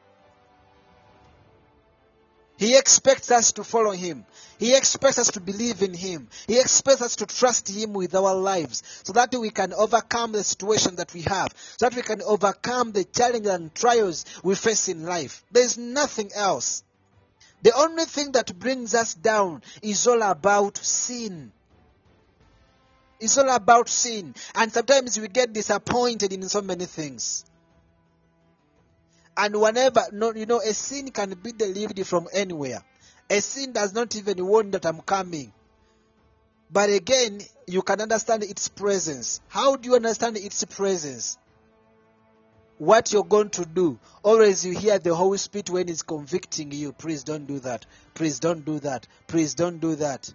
[2.64, 4.26] He expects us to follow Him.
[4.58, 6.30] He expects us to believe in Him.
[6.48, 10.46] He expects us to trust Him with our lives so that we can overcome the
[10.46, 14.88] situation that we have, so that we can overcome the challenges and trials we face
[14.88, 15.44] in life.
[15.52, 16.86] There's nothing else.
[17.64, 21.52] The only thing that brings us down is all about sin.
[23.20, 24.36] It's all about sin.
[24.56, 27.44] And sometimes we get disappointed in so many things.
[29.36, 32.84] And whenever, no, you know, a sin can be delivered from anywhere.
[33.30, 35.52] A sin does not even warn that I'm coming.
[36.72, 39.42] But again, you can understand its presence.
[39.48, 41.38] How do you understand its presence?
[42.78, 44.00] What you're going to do.
[44.24, 46.92] Always you hear the Holy Spirit when He's convicting you.
[46.92, 47.86] Please don't do that.
[48.14, 49.08] Please don't do that.
[49.28, 50.34] Please don't do that.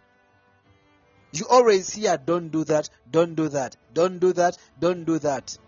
[1.33, 5.59] You always hear, don't do that, don't do that, don't do that, don't do that.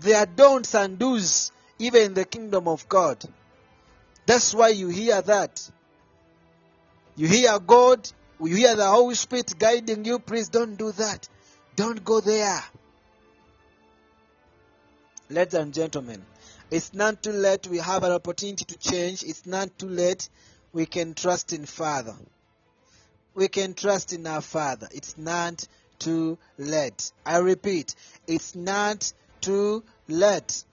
[0.00, 3.22] There are don'ts and do's even in the kingdom of God.
[4.26, 5.70] That's why you hear that.
[7.16, 8.08] You hear God,
[8.40, 11.28] you hear the Holy Spirit guiding you, please don't do that.
[11.76, 12.62] Don't go there.
[15.30, 16.24] Ladies and gentlemen,
[16.70, 17.66] it's not too late.
[17.66, 19.22] We have an opportunity to change.
[19.22, 20.28] It's not too late.
[20.72, 22.14] We can trust in Father
[23.38, 24.88] we can trust in our Father.
[24.90, 25.66] It's not
[26.00, 27.12] too late.
[27.24, 27.94] I repeat,
[28.26, 30.64] it's not too late.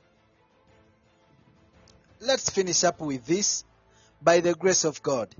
[2.25, 3.63] Let's finish up with this
[4.21, 5.35] by the grace of God.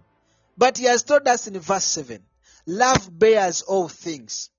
[0.58, 2.22] But He has told us in verse 7
[2.68, 4.50] love bears all things.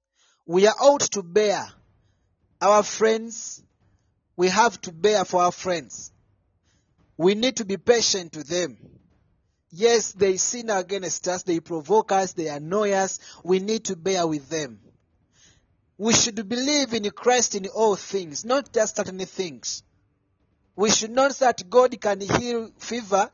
[0.46, 1.66] We are ought to bear
[2.60, 3.62] our friends.
[4.36, 6.12] We have to bear for our friends.
[7.16, 8.76] We need to be patient to them.
[9.70, 13.18] Yes, they sin against us, they provoke us, they annoy us.
[13.42, 14.80] We need to bear with them.
[15.98, 19.82] We should believe in Christ in all things, not just certain things.
[20.76, 23.30] We should not that God can heal fever,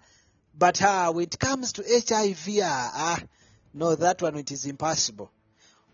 [0.56, 3.22] but ah, when it comes to HIV, ah, ah,
[3.74, 5.30] no, that one it is impossible.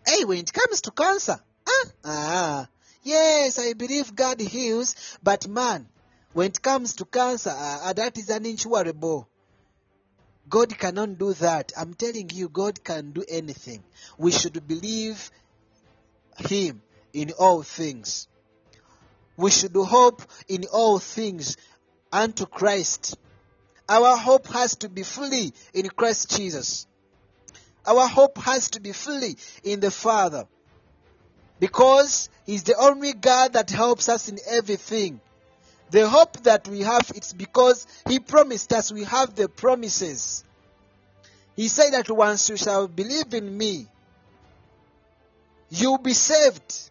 [0.05, 2.67] Hey, when it comes to cancer, ah, ah,
[3.01, 5.87] yes, I believe God heals, but man,
[6.33, 9.25] when it comes to cancer, ah, that is unincurable.
[10.47, 11.71] God cannot do that.
[11.75, 13.83] I'm telling you, God can do anything.
[14.17, 15.31] We should believe
[16.37, 16.81] Him
[17.13, 18.27] in all things.
[19.39, 21.55] We should hope in all things
[22.11, 23.17] unto Christ.
[23.87, 26.85] Our hope has to be fully in Christ Jesus.
[27.85, 30.45] Our hope has to be fully in the Father.
[31.57, 35.21] Because He's the only God that helps us in everything.
[35.89, 40.43] The hope that we have, it's because He promised us we have the promises.
[41.55, 43.87] He said that once you shall believe in me,
[45.69, 46.89] you'll be saved.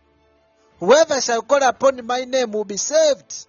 [0.81, 3.47] Whoever shall call upon my name will be saved.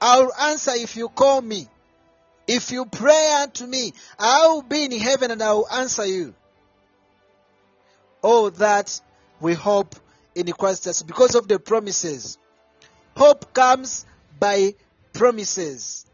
[0.00, 1.68] I'll answer if you call me.
[2.46, 6.34] If you pray unto me, I'll be in heaven and I will answer you.
[8.22, 9.00] Oh, that
[9.40, 9.94] we hope
[10.34, 12.38] in Christ Jesus because of the promises.
[13.16, 14.04] Hope comes
[14.40, 14.74] by
[15.12, 16.06] promises.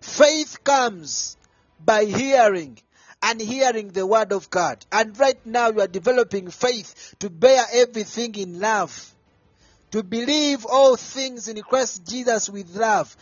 [0.00, 1.36] Faith comes
[1.82, 2.78] by hearing
[3.22, 4.84] and hearing the word of God.
[4.90, 9.14] And right now you are developing faith to bear everything in love,
[9.90, 13.14] to believe all things in Christ Jesus with love,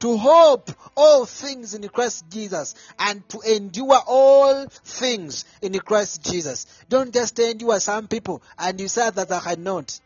[0.00, 6.66] to hope all things in Christ Jesus, and to endure all things in Christ Jesus.
[6.88, 10.00] Don't just endure some people and you say that I cannot.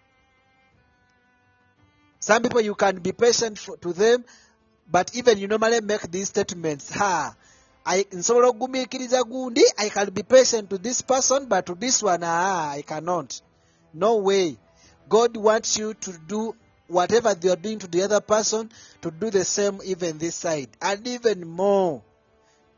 [2.21, 4.25] Some people you can be patient for, to them,
[4.91, 6.93] but even you normally make these statements.
[6.95, 7.35] Ha,
[8.13, 12.71] nsobola okugumiikiriza gundi I can be patient to this person but to this one ah,
[12.71, 13.41] I cannot.
[13.95, 14.59] No way.
[15.09, 16.55] God wants you to do
[16.89, 18.71] whatever they are doing to the other person
[19.03, 22.03] to do the same even this side and even more.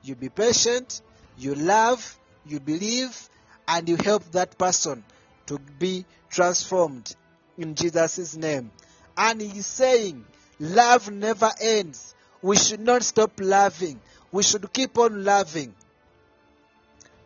[0.03, 1.03] You be patient,
[1.39, 3.29] you love, you believe,
[3.67, 5.05] and you help that person
[5.47, 7.15] to be transformed
[7.59, 8.71] in Jesus' name.
[9.17, 10.25] And he's saying,
[10.59, 12.15] love never ends.
[12.43, 14.01] We should not stop loving.
[14.33, 15.75] We should keep on loving.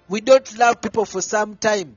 [0.08, 1.96] We don't love people for some time.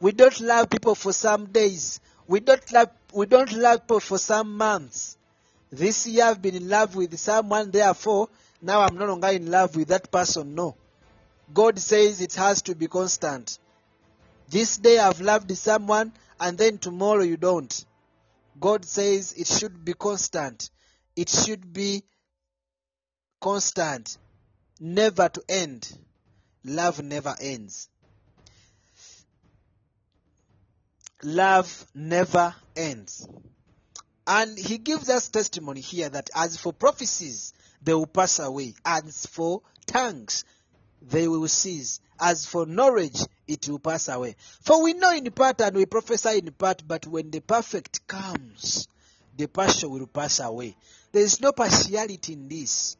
[0.00, 2.00] We don't love people for some days.
[2.26, 5.16] We don't love we don't love people for some months.
[5.70, 8.28] This year I've been in love with someone, therefore
[8.60, 10.54] now I'm no longer in love with that person.
[10.54, 10.76] No.
[11.52, 13.58] God says it has to be constant.
[14.48, 17.84] This day I've loved someone and then tomorrow you don't.
[18.60, 20.70] God says it should be constant.
[21.16, 22.02] It should be
[23.40, 24.18] constant.
[24.80, 25.96] Never to end.
[26.64, 27.88] Love never ends.
[31.22, 33.26] Love never ends.
[34.26, 37.52] And he gives us testimony here that as for prophecies,
[37.82, 38.74] they will pass away.
[38.84, 40.44] As for tongues,
[41.02, 42.00] they will cease.
[42.18, 44.36] As for knowledge, it will pass away.
[44.62, 48.88] For we know in part and we prophesy in part, but when the perfect comes,
[49.36, 50.76] the partial will pass away.
[51.12, 52.96] There is no partiality in this.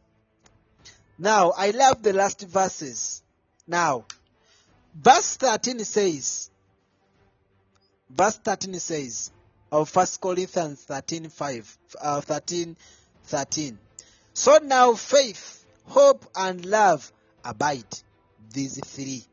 [1.19, 3.23] Now, I love the last verses.
[3.67, 4.05] Now,
[4.95, 6.51] verse 13 says,
[8.11, 9.31] verse 13 says,
[9.71, 12.77] of 1 Corinthians 13, 5, uh, 13,
[13.25, 13.79] 13.
[14.33, 17.11] So now faith, hope, and love
[17.45, 17.85] abide,
[18.53, 19.25] these three.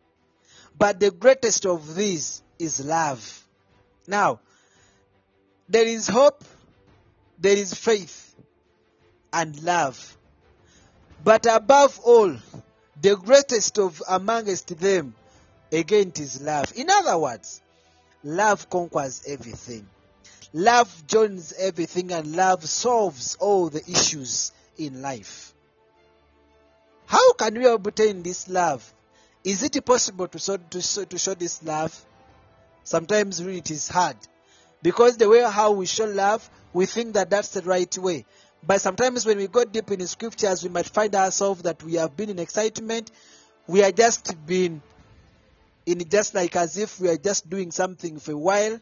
[0.78, 3.48] But the greatest of these is love.
[4.08, 4.40] Now,
[5.70, 6.44] there is hope,
[7.40, 8.36] there is faith,
[9.32, 10.18] and love.
[11.24, 12.36] But above all,
[13.00, 15.16] the greatest of amongst them,
[15.72, 16.74] again, is love.
[16.76, 17.62] In other words,
[18.24, 19.88] love conquers everything.
[20.54, 25.54] Love joins everything, and love solves all the issues in life.
[27.06, 28.94] How can we obtain this love?
[29.44, 32.06] Is it possible to show, to show, to show this love?
[32.84, 34.18] Sometimes it is hard.
[34.82, 38.26] Because the way how we show love, we think that that's the right way.
[38.64, 42.16] But sometimes when we go deep in scriptures, we might find ourselves that we have
[42.16, 43.10] been in excitement.
[43.68, 44.82] We are just been
[45.86, 48.80] in just like as if we are just doing something for a while.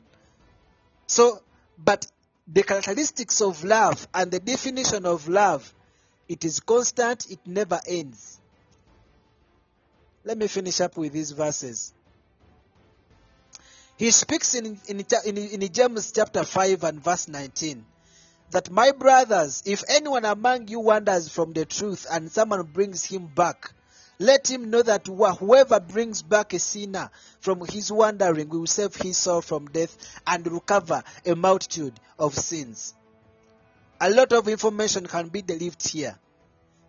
[1.08, 1.42] So,
[1.78, 2.06] but
[2.48, 5.74] the characteristics of love and the definition of love,
[6.28, 8.40] it is constant, it never ends.
[10.26, 11.94] Let me finish up with these verses.
[13.98, 17.86] He speaks in, in, in, in James chapter 5 and verse 19
[18.52, 23.28] that, My brothers, if anyone among you wanders from the truth and someone brings him
[23.28, 23.72] back,
[24.20, 29.18] let him know that whoever brings back a sinner from his wandering will save his
[29.18, 29.96] soul from death
[30.28, 32.94] and recover a multitude of sins.
[34.02, 36.18] A lot of information can be delivered here.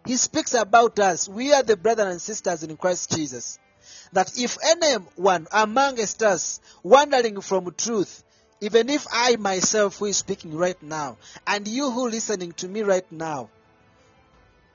[0.06, 1.28] He speaks about us.
[1.28, 3.58] We are the brothers and sisters in Christ Jesus.
[4.12, 8.24] That if anyone amongst us wandering from truth,
[8.60, 12.68] even if I myself who is speaking right now, and you who are listening to
[12.68, 13.48] me right now,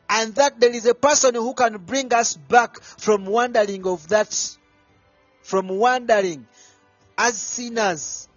[0.10, 4.58] and that there is a person who can bring us back from wandering of that,
[5.42, 6.48] from wandering
[7.18, 8.28] as sinners,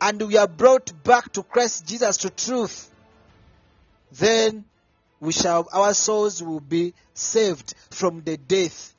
[0.00, 2.90] and we are brought back to Christ Jesus to truth,
[4.12, 4.64] then
[5.18, 8.94] we shall our souls will be saved from the death,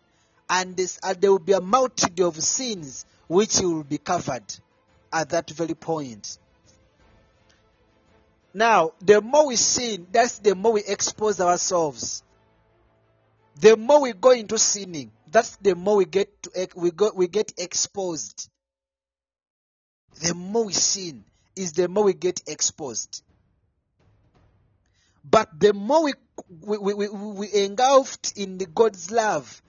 [0.49, 4.43] and, this, and there will be a multitude of sins which will be covered
[5.16, 6.38] at that very point.
[8.53, 12.22] Now, the more we sin, that's the more we expose ourselves.
[13.59, 17.28] The more we go into sinning, that's the more we get to we go we
[17.28, 18.49] get exposed.
[20.22, 21.24] The more we sin
[21.55, 23.24] is the more we get exposed.
[25.24, 26.13] But the more we
[26.61, 29.61] we, we, we, engulfed in the God's love,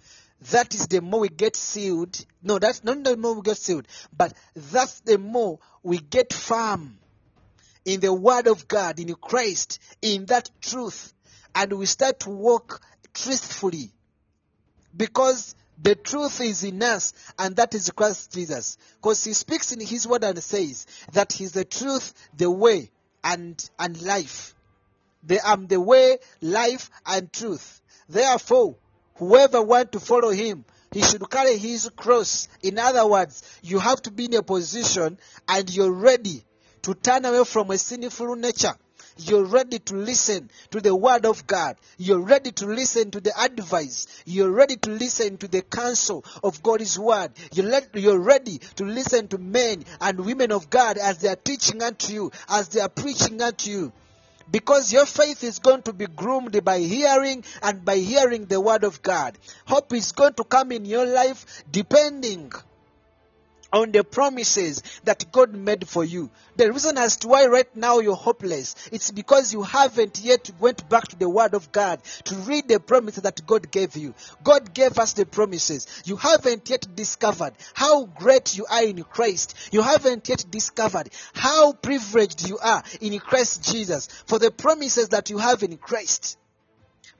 [0.50, 2.24] that is the more we get sealed.
[2.42, 3.86] No, that's not the more we get sealed,
[4.16, 6.98] but that's the more we get firm
[7.84, 11.12] in the Word of God, in Christ, in that truth,
[11.54, 12.82] and we start to walk
[13.14, 13.92] truthfully
[14.94, 18.78] because the truth is in us, and that is Christ Jesus.
[18.96, 22.90] Because He speaks in His Word and says that He's the truth, the way,
[23.22, 24.54] and and life.
[25.22, 27.82] They am the way, life, and truth.
[28.08, 28.76] Therefore,
[29.16, 32.48] whoever want to follow Him, he should carry his cross.
[32.62, 36.42] In other words, you have to be in a position and you're ready
[36.82, 38.74] to turn away from a sinful nature.
[39.18, 41.76] You're ready to listen to the word of God.
[41.96, 44.06] You're ready to listen to the advice.
[44.26, 47.32] You're ready to listen to the counsel of God's word.
[47.52, 52.12] You're, ready to listen to men and women of God as they are teaching unto
[52.12, 53.92] you, as they are preaching unto you.
[54.50, 58.84] Because your faith is going to be groomed by hearing and by hearing the word
[58.84, 59.36] of God.
[59.66, 62.52] Hope is going to come in your life depending
[63.76, 66.30] on the promises that God made for you.
[66.56, 70.88] The reason as to why right now you're hopeless, it's because you haven't yet went
[70.88, 74.14] back to the word of God to read the promises that God gave you.
[74.42, 75.86] God gave us the promises.
[76.06, 79.54] You haven't yet discovered how great you are in Christ.
[79.72, 85.28] You haven't yet discovered how privileged you are in Christ Jesus for the promises that
[85.28, 86.38] you have in Christ.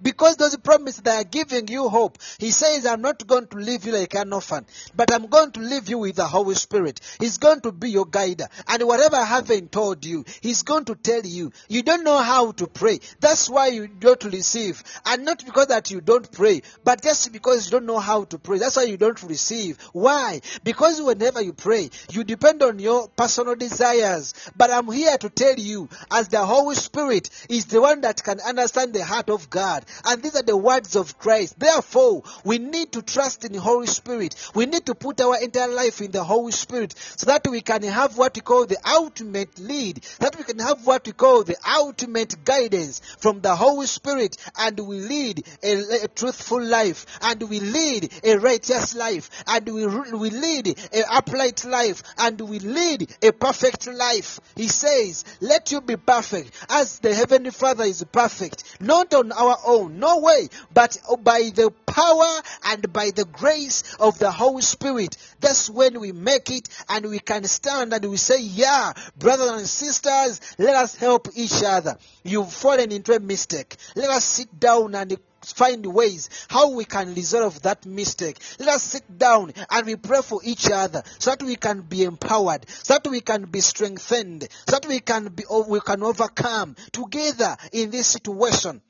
[0.03, 2.19] Because those promises they are giving you hope.
[2.39, 5.61] He says, I'm not going to leave you like an orphan, but I'm going to
[5.61, 7.01] leave you with the Holy Spirit.
[7.19, 8.43] He's going to be your guide.
[8.69, 11.53] And whatever I haven't told you, He's going to tell you.
[11.69, 13.01] You don't know how to pray.
[13.21, 14.83] That's why you don't receive.
[15.07, 18.39] And not because that you don't pray, but just because you don't know how to
[18.39, 18.59] pray.
[18.59, 19.79] That's why you don't receive.
[19.93, 20.41] Why?
[20.63, 24.35] Because whenever you pray, you depend on your personal desires.
[24.57, 28.41] But I'm here to tell you, as the Holy Spirit is the one that can
[28.41, 31.59] understand the heart of God, and these are the words of Christ.
[31.59, 34.35] Therefore, we need to trust in the Holy Spirit.
[34.55, 37.83] We need to put our entire life in the Holy Spirit so that we can
[37.83, 41.57] have what we call the ultimate lead, that we can have what we call the
[41.79, 47.61] ultimate guidance from the Holy Spirit, and we lead a, a truthful life, and we
[47.61, 53.33] lead a righteous life, and we, we lead a upright life, and we lead a
[53.33, 54.41] perfect life.
[54.57, 59.59] He says, Let you be perfect as the Heavenly Father is perfect, not on our
[59.67, 64.31] own, Oh, no way, but oh, by the power and by the grace of the
[64.31, 65.19] Holy Spirit.
[65.39, 69.67] That's when we make it and we can stand and we say, Yeah, brothers and
[69.67, 71.99] sisters, let us help each other.
[72.25, 73.77] You've fallen into a mistake.
[73.95, 78.39] Let us sit down and find ways how we can resolve that mistake.
[78.59, 82.05] Let us sit down and we pray for each other so that we can be
[82.05, 86.77] empowered, so that we can be strengthened, so that we can be we can overcome
[86.93, 88.81] together in this situation.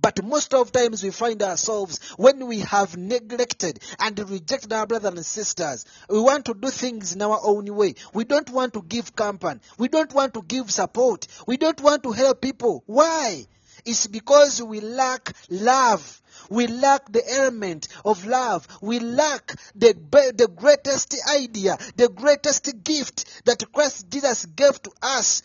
[0.00, 5.12] But most of times we find ourselves when we have neglected and rejected our brothers
[5.12, 5.84] and sisters.
[6.08, 7.94] We want to do things in our own way.
[8.12, 9.60] We don't want to give company.
[9.78, 11.26] We don't want to give support.
[11.46, 12.82] We don't want to help people.
[12.86, 13.46] Why?
[13.84, 16.22] It's because we lack love.
[16.50, 18.66] We lack the element of love.
[18.80, 19.94] We lack the,
[20.34, 25.42] the greatest idea, the greatest gift that Christ Jesus gave to us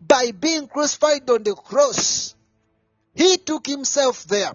[0.00, 2.35] by being crucified on the cross.
[3.16, 4.52] He took himself there.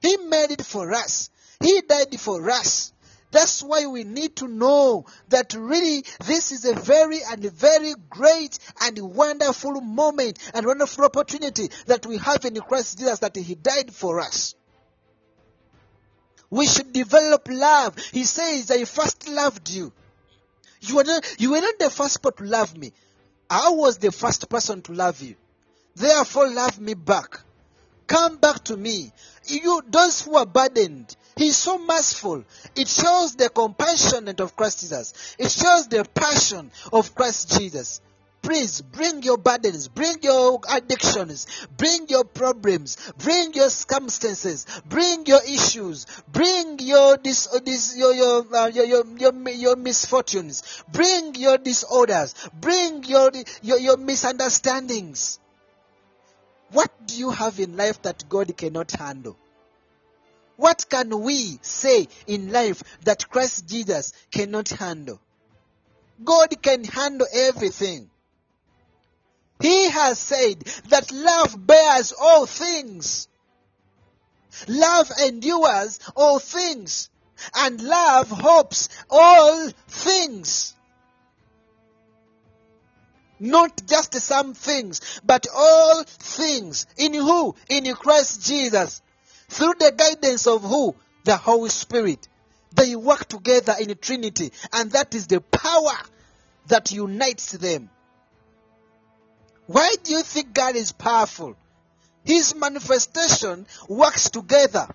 [0.00, 1.30] He made it for us.
[1.60, 2.92] He died for us.
[3.30, 8.58] That's why we need to know that really this is a very and very great
[8.82, 13.94] and wonderful moment and wonderful opportunity that we have in Christ Jesus that He died
[13.94, 14.54] for us.
[16.50, 17.96] We should develop love.
[18.12, 19.92] He says, I first loved you.
[20.82, 22.92] You were not, you were not the first person to love me.
[23.48, 25.36] I was the first person to love you.
[25.94, 27.40] Therefore, love me back.
[28.12, 29.10] Come back to me.
[29.46, 32.44] You, those who are burdened, He's so merciful.
[32.76, 35.34] It shows the compassion of Christ Jesus.
[35.38, 38.02] It shows the passion of Christ Jesus.
[38.42, 41.46] Please bring your burdens, bring your addictions,
[41.78, 48.54] bring your problems, bring your circumstances, bring your issues, bring your dis, dis your, your,
[48.54, 53.32] uh, your, your, your, your misfortunes, bring your disorders, bring your,
[53.62, 55.38] your, your misunderstandings.
[56.72, 59.36] What do you have in life that God cannot handle?
[60.56, 65.20] What can we say in life that Christ Jesus cannot handle?
[66.24, 68.08] God can handle everything.
[69.60, 73.28] He has said that love bears all things.
[74.68, 77.10] Love endures all things.
[77.54, 80.74] And love hopes all things.
[83.42, 86.86] Not just some things, but all things.
[86.96, 87.56] In who?
[87.68, 89.02] In Christ Jesus.
[89.48, 90.94] Through the guidance of who?
[91.24, 92.28] The Holy Spirit.
[92.72, 94.52] They work together in Trinity.
[94.72, 95.98] And that is the power
[96.68, 97.90] that unites them.
[99.66, 101.56] Why do you think God is powerful?
[102.24, 104.86] His manifestation works together.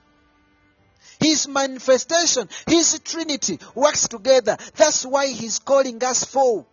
[1.19, 4.55] His manifestation, His Trinity works together.
[4.77, 6.65] That's why He's calling us for.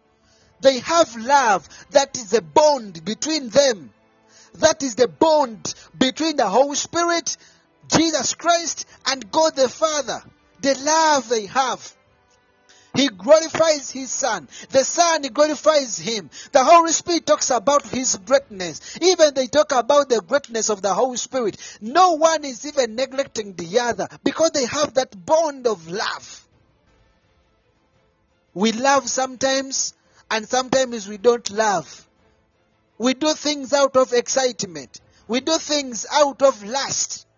[0.64, 1.68] They have love.
[1.90, 3.92] That is the bond between them.
[4.54, 7.36] That is the bond between the Holy Spirit,
[7.94, 10.22] Jesus Christ, and God the Father.
[10.62, 11.94] The love they have.
[12.94, 14.48] He glorifies His Son.
[14.70, 16.30] The Son glorifies Him.
[16.52, 18.98] The Holy Spirit talks about His greatness.
[19.02, 21.58] Even they talk about the greatness of the Holy Spirit.
[21.82, 26.48] No one is even neglecting the other because they have that bond of love.
[28.54, 29.92] We love sometimes
[30.34, 32.08] and sometimes we don't love.
[32.98, 35.00] We do things out of excitement.
[35.28, 37.28] We do things out of lust.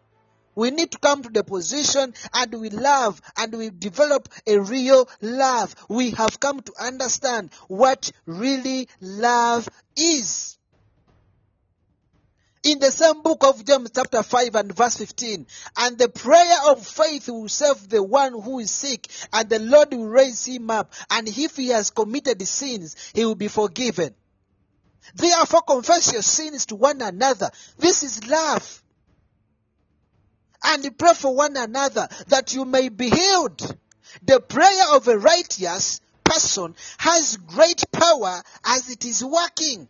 [0.54, 5.10] We need to come to the position and we love and we develop a real
[5.20, 5.74] love.
[5.90, 10.55] We have come to understand what really love is.
[12.66, 15.46] In the same book of James, chapter 5 and verse 15,
[15.76, 19.92] and the prayer of faith will save the one who is sick, and the Lord
[19.92, 24.16] will raise him up, and if he has committed sins, he will be forgiven.
[25.14, 27.50] Therefore, confess your sins to one another.
[27.78, 28.82] This is love
[30.64, 33.76] and pray for one another that you may be healed.
[34.24, 39.88] The prayer of a righteous person has great power as it is working.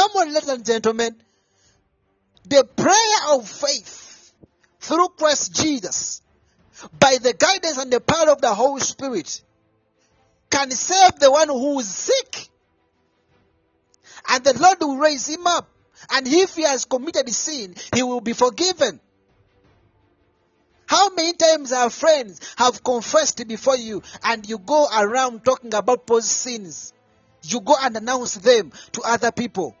[0.00, 1.14] Come on, ladies and gentlemen.
[2.46, 4.32] The prayer of faith
[4.80, 6.22] through Christ Jesus,
[6.98, 9.42] by the guidance and the power of the Holy Spirit,
[10.48, 12.48] can save the one who is sick.
[14.30, 15.68] And the Lord will raise him up
[16.10, 19.00] And if he has committed sin, he will be forgiven.
[20.86, 26.06] How many times our friends have confessed before you and you go around talking about
[26.06, 26.94] those sins?
[27.42, 29.76] You go and announce them to other people.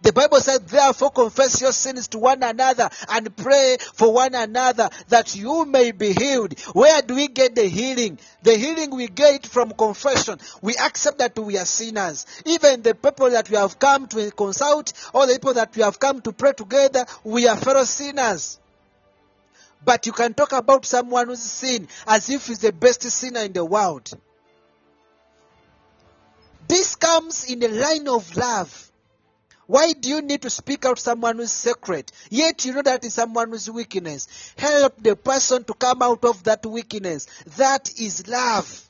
[0.00, 4.88] The Bible says, therefore confess your sins to one another and pray for one another
[5.08, 6.58] that you may be healed.
[6.72, 8.18] Where do we get the healing?
[8.42, 10.38] The healing we get from confession.
[10.62, 12.26] We accept that we are sinners.
[12.46, 15.98] Even the people that we have come to consult, or the people that we have
[15.98, 18.60] come to pray together, we are fellow sinners.
[19.84, 23.52] But you can talk about someone who's sin as if he's the best sinner in
[23.52, 24.10] the world.
[26.68, 28.87] This comes in the line of love.
[29.68, 32.10] Why do you need to speak out someone who's secret?
[32.30, 34.54] Yet you know that is someone who's weakness.
[34.56, 37.26] Help the person to come out of that weakness.
[37.58, 38.87] That is love.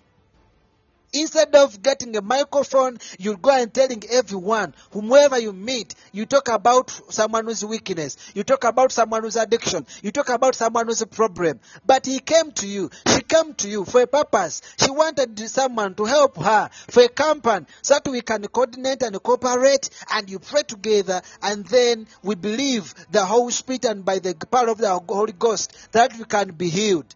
[1.13, 6.49] Instead of getting a microphone, you go and telling everyone, whomever you meet, you talk
[6.49, 8.17] about someone who's weakness.
[8.35, 9.87] You talk about someone who's addiction.
[10.03, 11.61] You talk about someone who's a problem.
[11.87, 12.91] But he came to you.
[13.07, 14.61] She came to you for a purpose.
[14.79, 19.23] She wanted someone to help her for a company so that we can coordinate and
[19.23, 24.35] cooperate and you pray together and then we believe the Holy Spirit and by the
[24.51, 27.15] power of the Holy Ghost that we can be healed.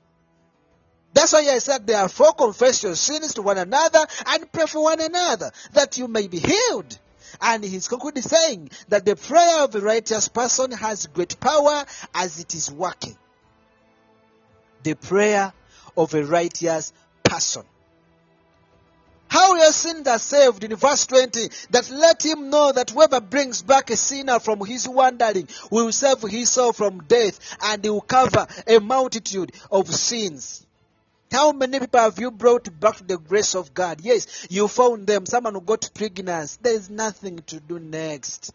[1.14, 5.00] That's why I said, therefore, confess your sins to one another and pray for one
[5.00, 6.98] another that you may be healed.
[7.40, 11.84] And he's concluding saying that the prayer of a righteous person has great power
[12.14, 13.16] as it is working.
[14.82, 15.52] The prayer
[15.96, 16.92] of a righteous
[17.22, 17.62] person.
[19.28, 23.62] How your sins are saved in verse 20, that let him know that whoever brings
[23.62, 28.02] back a sinner from his wandering will save his soul from death and he will
[28.02, 30.66] cover a multitude of sins.
[31.32, 34.02] How many people have you brought back to the grace of God?
[34.02, 35.24] Yes, you found them.
[35.24, 36.58] Someone who got pregnant.
[36.60, 38.52] There is nothing to do next.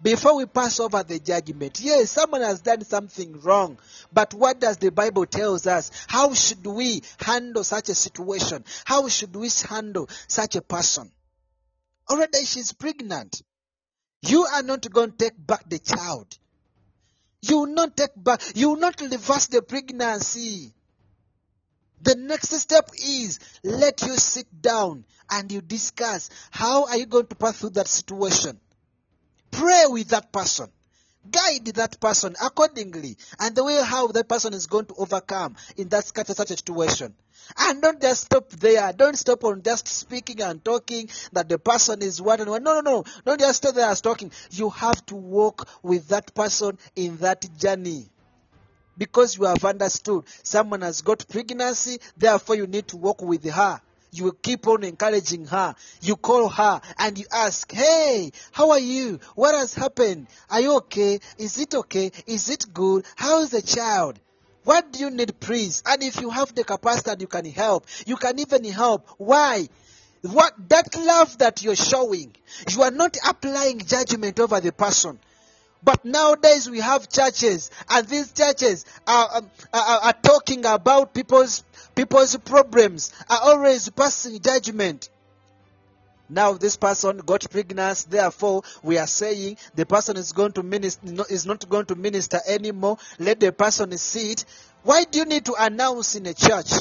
[0.00, 3.76] Before we pass over the judgment, yes, someone has done something wrong.
[4.12, 5.90] But what does the Bible tells us?
[6.06, 8.64] How should we handle such a situation?
[8.84, 11.10] How should we handle such a person?
[12.08, 13.42] Already she's pregnant.
[14.22, 16.38] You are not going to take back the child.
[17.42, 20.72] You will not take back, you will not reverse the pregnancy.
[22.02, 27.26] The next step is let you sit down and you discuss how are you going
[27.26, 28.58] to pass through that situation.
[29.50, 30.70] Pray with that person.
[31.30, 35.88] Guide that person accordingly and the way how that person is going to overcome in
[35.90, 37.14] that such a, situation.
[37.58, 38.90] And don't just stop there.
[38.94, 42.62] Don't stop on just speaking and talking that the person is one and one.
[42.62, 43.04] No, no, no.
[43.26, 44.32] Don't just stay there as talking.
[44.50, 48.08] You have to walk with that person in that journey
[49.00, 53.80] because you have understood someone has got pregnancy, therefore you need to walk with her.
[54.12, 55.74] You keep on encouraging her.
[56.02, 59.18] You call her and you ask, Hey, how are you?
[59.34, 60.26] What has happened?
[60.50, 61.18] Are you okay?
[61.38, 62.12] Is it okay?
[62.26, 63.06] Is it good?
[63.16, 64.20] How is the child?
[64.64, 65.82] What do you need, please?
[65.86, 69.08] And if you have the capacity and you can help, you can even help.
[69.16, 69.66] Why?
[70.20, 72.36] What that love that you're showing,
[72.68, 75.18] you are not applying judgment over the person.
[75.82, 81.64] But nowadays we have churches, and these churches are, um, are, are talking about people's
[81.94, 85.08] people's problems, are always passing judgment.
[86.28, 91.24] Now this person got pregnant, therefore we are saying the person is going to minister
[91.28, 92.98] is not going to minister anymore.
[93.18, 94.44] Let the person sit.
[94.82, 96.72] Why do you need to announce in a church?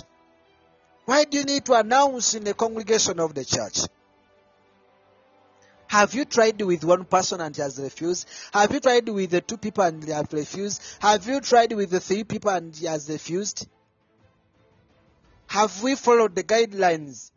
[1.06, 3.80] Why do you need to announce in the congregation of the church?
[5.90, 8.28] Have you tried with one person and he has refused?
[8.54, 10.84] Have you tried with the two people and they have refused?
[11.00, 13.68] Have you tried with the three people and he has refused?
[15.48, 17.32] Have we followed the guidelines?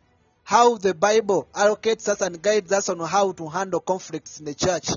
[0.45, 4.55] How the Bible allocates us and guides us on how to handle conflicts in the
[4.55, 4.91] church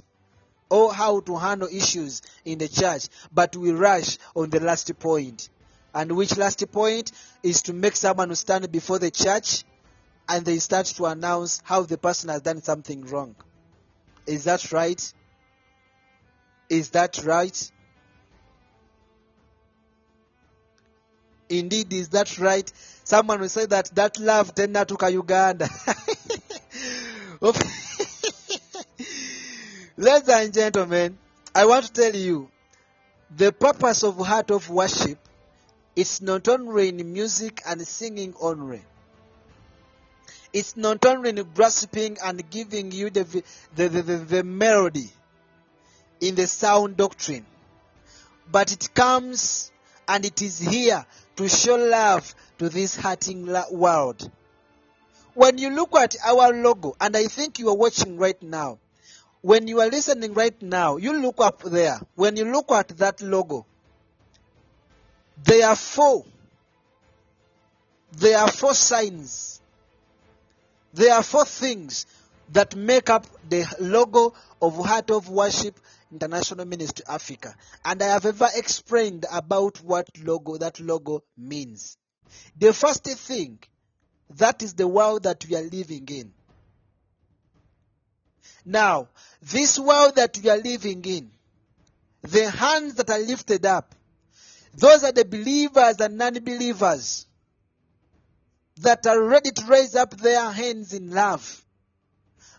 [0.69, 5.47] or how to handle issues in the church, but we rush on the last point.
[5.93, 9.63] And which last point is to make someone stand before the church
[10.27, 13.35] and they start to announce how the person has done something wrong.
[14.25, 15.13] Is that right?
[16.69, 17.71] Is that right?
[21.47, 22.71] Indeed, is that right?
[23.03, 25.69] Someone will say that that love tena tuka Uganda.
[29.97, 31.17] Ladies and gentlemen,
[31.53, 32.49] I want to tell you
[33.35, 35.19] the purpose of heart of worship
[35.95, 38.81] is not only in music and singing only.
[40.55, 43.25] It's not only grasping and giving you the,
[43.75, 45.09] the, the, the, the melody
[46.21, 47.45] in the sound doctrine,
[48.49, 49.73] but it comes
[50.07, 54.31] and it is here to show love to this hurting world.
[55.33, 58.79] When you look at our logo, and I think you are watching right now,
[59.41, 61.99] when you are listening right now, you look up there.
[62.15, 63.65] When you look at that logo,
[65.43, 66.23] there are four.
[68.13, 69.54] There are four signs.
[70.95, 72.05] There are four things
[72.53, 75.77] that make up the logo of Heart of Worship
[76.09, 77.53] International Ministry Africa.
[77.83, 81.97] And I have ever explained about what logo that logo means.
[82.57, 83.59] The first thing,
[84.37, 86.31] that is the world that we are living in.
[88.63, 89.09] Now,
[89.41, 91.29] this world that we are living in,
[92.21, 93.93] the hands that are lifted up,
[94.73, 97.24] those are the believers and non believers
[98.81, 101.63] that are ready to raise up their hands in love.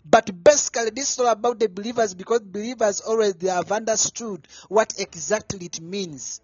[0.09, 4.95] But basically, this is all about the believers because believers always they have understood what
[4.99, 6.41] exactly it means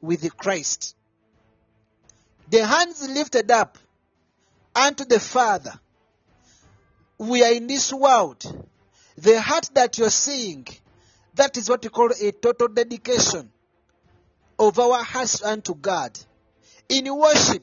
[0.00, 0.96] with Christ.
[2.50, 3.78] The hands lifted up
[4.74, 5.72] unto the Father.
[7.16, 8.44] We are in this world.
[9.16, 10.66] The heart that you're seeing,
[11.34, 13.50] that is what we call a total dedication
[14.58, 16.18] of our hearts unto God
[16.88, 17.62] in worship.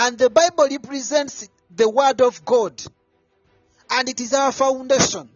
[0.00, 2.80] And the Bible represents the Word of God,
[3.90, 5.28] and it is our foundation.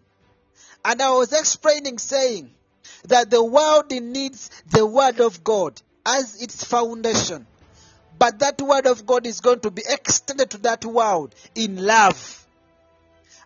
[0.85, 2.49] And I was explaining saying
[3.09, 7.45] that the world needs the Word of God as its foundation.
[8.17, 12.47] But that Word of God is going to be extended to that world in love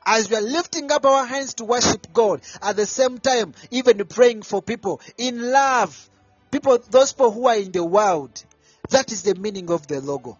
[0.05, 4.05] as we are lifting up our hands to worship God, at the same time, even
[4.05, 6.11] praying for people in love,
[6.51, 8.45] people, those people who are in the world.
[8.91, 10.39] That is the meaning of the logo.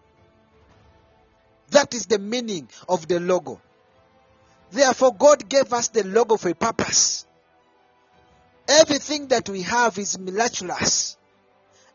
[1.71, 3.61] That is the meaning of the logo.
[4.71, 7.27] Therefore, God gave us the logo for a purpose.
[8.69, 11.17] Everything that we have is miraculous.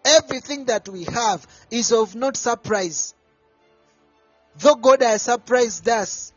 [0.03, 3.13] Everything that we have is of not surprise.
[4.57, 6.33] Though God has surprised us,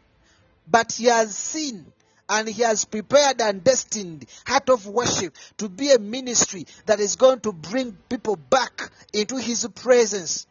[0.69, 1.87] but he has seen
[2.29, 7.17] and he has prepared and destined heart of worship to be a ministry that is
[7.17, 10.47] going to bring people back into his presence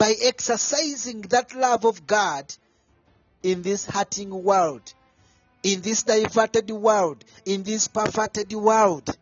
[0.00, 2.50] by exercising that love of God
[3.42, 4.94] in this hurting world,
[5.62, 9.14] in this diverted world, in this perverted world.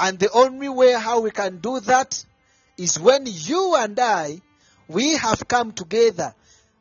[0.00, 2.24] And the only way how we can do that
[2.78, 4.40] is when you and I,
[4.88, 6.34] we have come together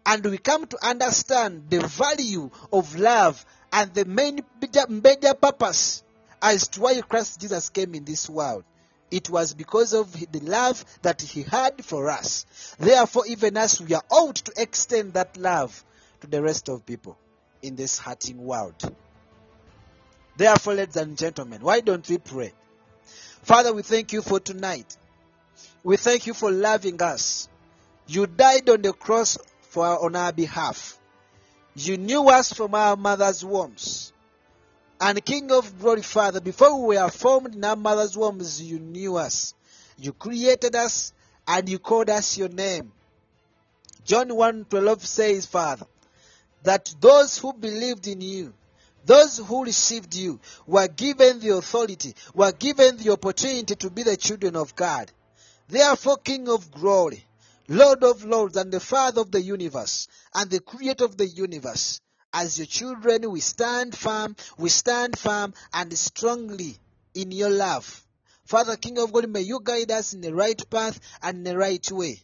[0.05, 6.01] and we come to understand the value of love and the main major, purpose
[6.41, 8.63] as to why Christ Jesus came in this world.
[9.09, 12.45] It was because of the love that he had for us.
[12.77, 15.83] Therefore, even as we are out to extend that love
[16.21, 17.17] to the rest of people
[17.61, 18.95] in this hurting world.
[20.35, 22.53] Therefore, ladies and gentlemen, why don't we pray?
[23.43, 24.97] Father, we thank you for tonight.
[25.83, 27.47] We thank you for loving us.
[28.07, 30.99] You died on the cross for our, on our behalf.
[31.75, 34.11] You knew us from our mother's wombs.
[34.99, 39.17] And King of Glory, Father, before we were formed in our mother's wombs, you knew
[39.17, 39.53] us.
[39.97, 41.13] You created us
[41.47, 42.91] and you called us your name.
[44.03, 45.85] John 1:12 says, Father,
[46.63, 48.53] that those who believed in you,
[49.05, 54.17] those who received you, were given the authority, were given the opportunity to be the
[54.17, 55.11] children of God.
[55.67, 57.25] Therefore, King of Glory,
[57.67, 62.01] Lord of Lords, and the Father of the universe, and the Creator of the universe,
[62.33, 66.77] as your children, we stand firm, we stand firm and strongly
[67.13, 68.03] in your love.
[68.45, 71.91] Father, King of God, may you guide us in the right path and the right
[71.91, 72.21] way.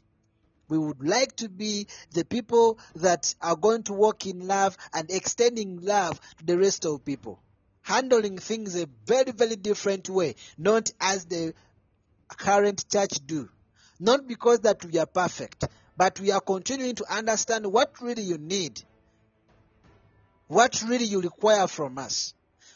[0.70, 5.12] We would like to be the people that are going to walk in love and
[5.12, 7.40] extending love to the rest of people.
[7.82, 11.54] Handling things a very, very different way, not as the
[12.30, 13.50] current church do.
[14.00, 15.66] Not because that we are perfect,
[15.98, 18.82] but we are continuing to understand what really you need
[20.54, 22.34] what really you require from us,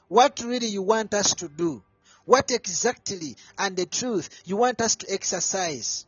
[0.08, 1.84] what really you want us to do,
[2.26, 6.06] what exactly and the truth you want us to exercise.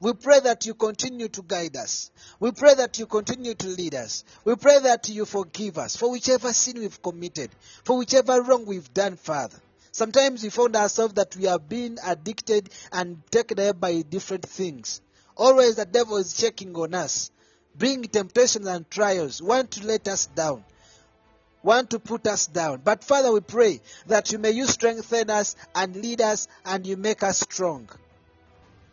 [0.00, 2.10] We pray that you continue to guide us.
[2.40, 4.24] We pray that you continue to lead us.
[4.44, 7.50] We pray that you forgive us for whichever sin we've committed,
[7.84, 9.58] for whichever wrong we've done, Father.
[9.92, 15.02] Sometimes we found ourselves that we are being addicted and taken away by different things.
[15.36, 17.30] Always the devil is checking on us,
[17.76, 20.64] bringing temptations and trials, want to let us down
[21.62, 22.80] want to put us down.
[22.84, 26.96] But Father, we pray that you may you strengthen us and lead us and you
[26.96, 27.88] make us strong.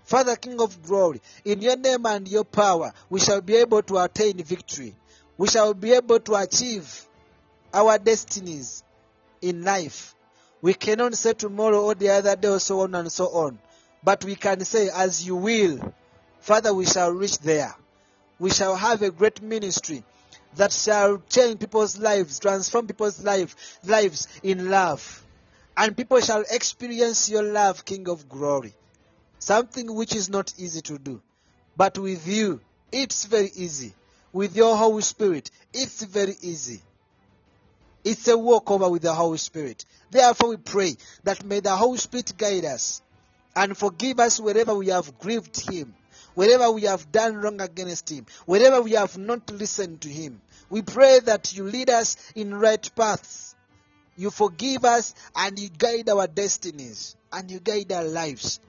[0.05, 3.97] Father, King of glory, in your name and your power, we shall be able to
[3.97, 4.95] attain victory.
[5.37, 7.05] We shall be able to achieve
[7.73, 8.83] our destinies
[9.41, 10.15] in life.
[10.61, 13.59] We cannot say tomorrow or the other day or so on and so on.
[14.03, 15.93] But we can say, as you will,
[16.39, 17.75] Father, we shall reach there.
[18.39, 20.03] We shall have a great ministry
[20.57, 25.23] that shall change people's lives, transform people's life, lives in love.
[25.75, 28.73] And people shall experience your love, King of glory.
[29.39, 31.21] Something which is not easy to do.
[31.75, 32.59] But with you,
[32.91, 33.93] it's very easy.
[34.33, 36.81] With your Holy Spirit, it's very easy.
[38.03, 39.85] It's a walkover with the Holy Spirit.
[40.09, 43.01] Therefore, we pray that may the Holy Spirit guide us
[43.55, 45.93] and forgive us wherever we have grieved Him,
[46.33, 50.41] wherever we have done wrong against Him, wherever we have not listened to Him.
[50.69, 53.55] We pray that you lead us in right paths.
[54.17, 58.59] You forgive us and you guide our destinies and you guide our lives.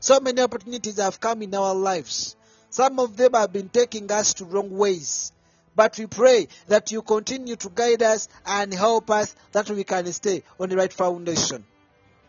[0.00, 2.36] So many opportunities have come in our lives.
[2.70, 5.32] Some of them have been taking us to wrong ways.
[5.74, 10.12] But we pray that you continue to guide us and help us that we can
[10.12, 11.64] stay on the right foundation.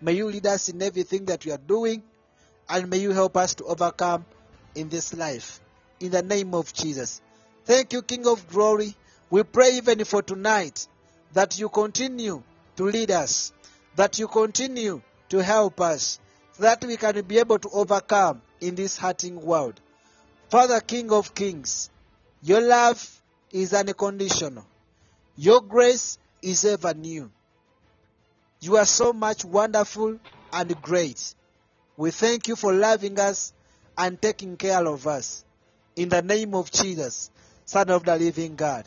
[0.01, 2.03] May you lead us in everything that we are doing
[2.69, 4.25] and may you help us to overcome
[4.75, 5.59] in this life.
[5.99, 7.21] In the name of Jesus.
[7.65, 8.95] Thank you, King of Glory.
[9.29, 10.87] We pray even for tonight
[11.33, 12.43] that you continue
[12.77, 13.51] to lead us,
[13.95, 16.19] that you continue to help us,
[16.59, 19.79] that we can be able to overcome in this hurting world.
[20.49, 21.89] Father, King of Kings,
[22.41, 23.21] your love
[23.51, 24.65] is unconditional.
[25.35, 27.29] Your grace is ever new.
[28.61, 30.19] You are so much wonderful
[30.53, 31.35] and great.
[31.97, 33.53] We thank you for loving us
[33.97, 35.43] and taking care of us.
[35.95, 37.29] In the name of Jesus,
[37.65, 38.85] Son of the living God.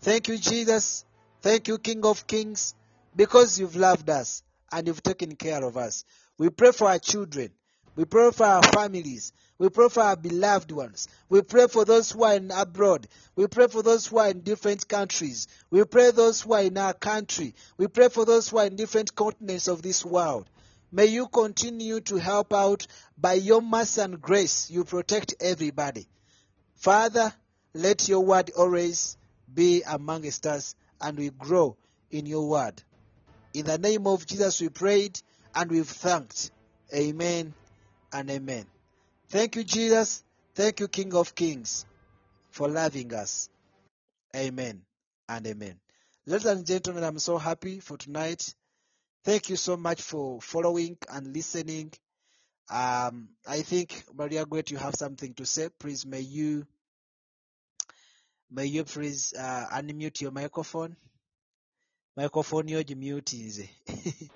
[0.00, 1.04] Thank you, Jesus.
[1.42, 2.74] Thank you, King of Kings,
[3.14, 4.42] because you've loved us
[4.72, 6.04] and you've taken care of us.
[6.38, 7.50] We pray for our children.
[7.96, 9.32] We pray for our families.
[9.58, 11.06] We pray for our beloved ones.
[11.28, 13.06] We pray for those who are in abroad.
[13.36, 15.46] We pray for those who are in different countries.
[15.70, 17.54] We pray those who are in our country.
[17.78, 20.50] We pray for those who are in different continents of this world.
[20.90, 22.86] May you continue to help out
[23.16, 24.70] by your mercy and grace.
[24.70, 26.08] You protect everybody.
[26.76, 27.32] Father,
[27.74, 29.16] let your word always
[29.54, 31.76] be amongst us and we grow
[32.10, 32.82] in your word.
[33.52, 35.20] In the name of Jesus, we prayed
[35.54, 36.50] and we've thanked.
[36.94, 37.54] Amen
[38.12, 38.66] and amen.
[39.28, 40.22] Thank you, Jesus.
[40.54, 41.86] Thank you, King of Kings,
[42.50, 43.48] for loving us.
[44.34, 44.82] Amen
[45.28, 45.76] and amen.
[46.26, 48.54] Ladies and gentlemen, I'm so happy for tonight.
[49.24, 51.92] Thank you so much for following and listening.
[52.70, 55.68] Um, I think Maria Great, you have something to say.
[55.78, 56.66] Please, may you
[58.50, 60.96] may you please uh, unmute your microphone.
[62.16, 63.68] Microphone yo gimutinze.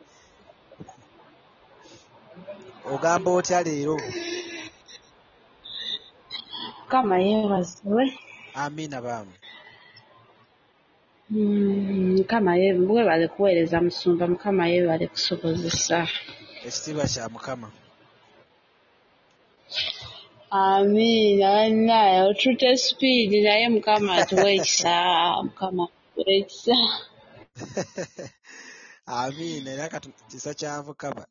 [2.84, 3.96] Ogamba otya leero?
[6.82, 8.18] Mukama yeebazibwe.
[8.54, 9.32] Amina baamu.
[11.30, 16.08] Mm, Mukama yeebwe bale kuweereza musumba Mukama yeebale kusobozesa.
[16.64, 17.72] Ekitiibwa kya Mukama.
[20.50, 24.94] Amiina bannaye otute sipiidi naye Mukama atuwa ekisa
[25.44, 26.76] Mukama atuwa ekisa.
[29.06, 31.24] Amiina era katu kisa kya Mukama.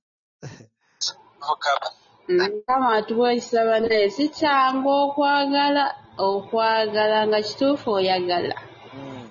[2.30, 5.86] Mukama atuwa ekisa bannaye si kyangu okwagala
[6.18, 8.56] okwagala nga kituufu oyagala.
[8.94, 9.30] Mm.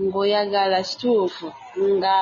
[0.00, 1.48] ng'oyagala kituufu
[1.96, 2.16] nga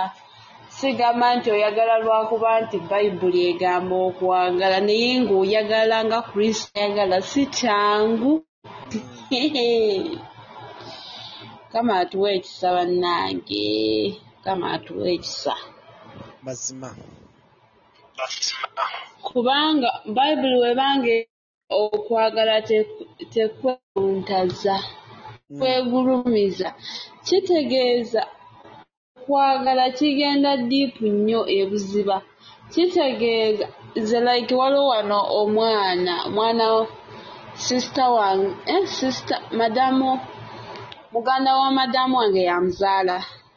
[0.79, 8.33] sigamba nti oyagala lwakuba nti bayibuli egamba okwagala naye ng'oyagala nga kristo ayagala si kyangu
[11.73, 13.65] kama atuwa ekisa bannange
[14.45, 15.55] kama atuwa ekisa
[16.45, 16.91] Mazima.
[19.27, 21.17] kubanga bayibuli webanga
[21.83, 22.91] okwagala te-
[23.33, 24.77] tekwewuntaza
[25.51, 25.61] Mm.
[25.61, 26.69] kwegulumiza
[27.27, 28.23] kitegeeza
[29.29, 32.17] okwagala kigenda diipu nnyo ebuziba.
[32.73, 33.67] Kitegeeza
[33.97, 36.65] nze like waliwo wano omwana omwana
[37.65, 40.21] sisita wange eh, sisita madamu
[41.13, 43.17] muganda wa madamu wange yamuzaala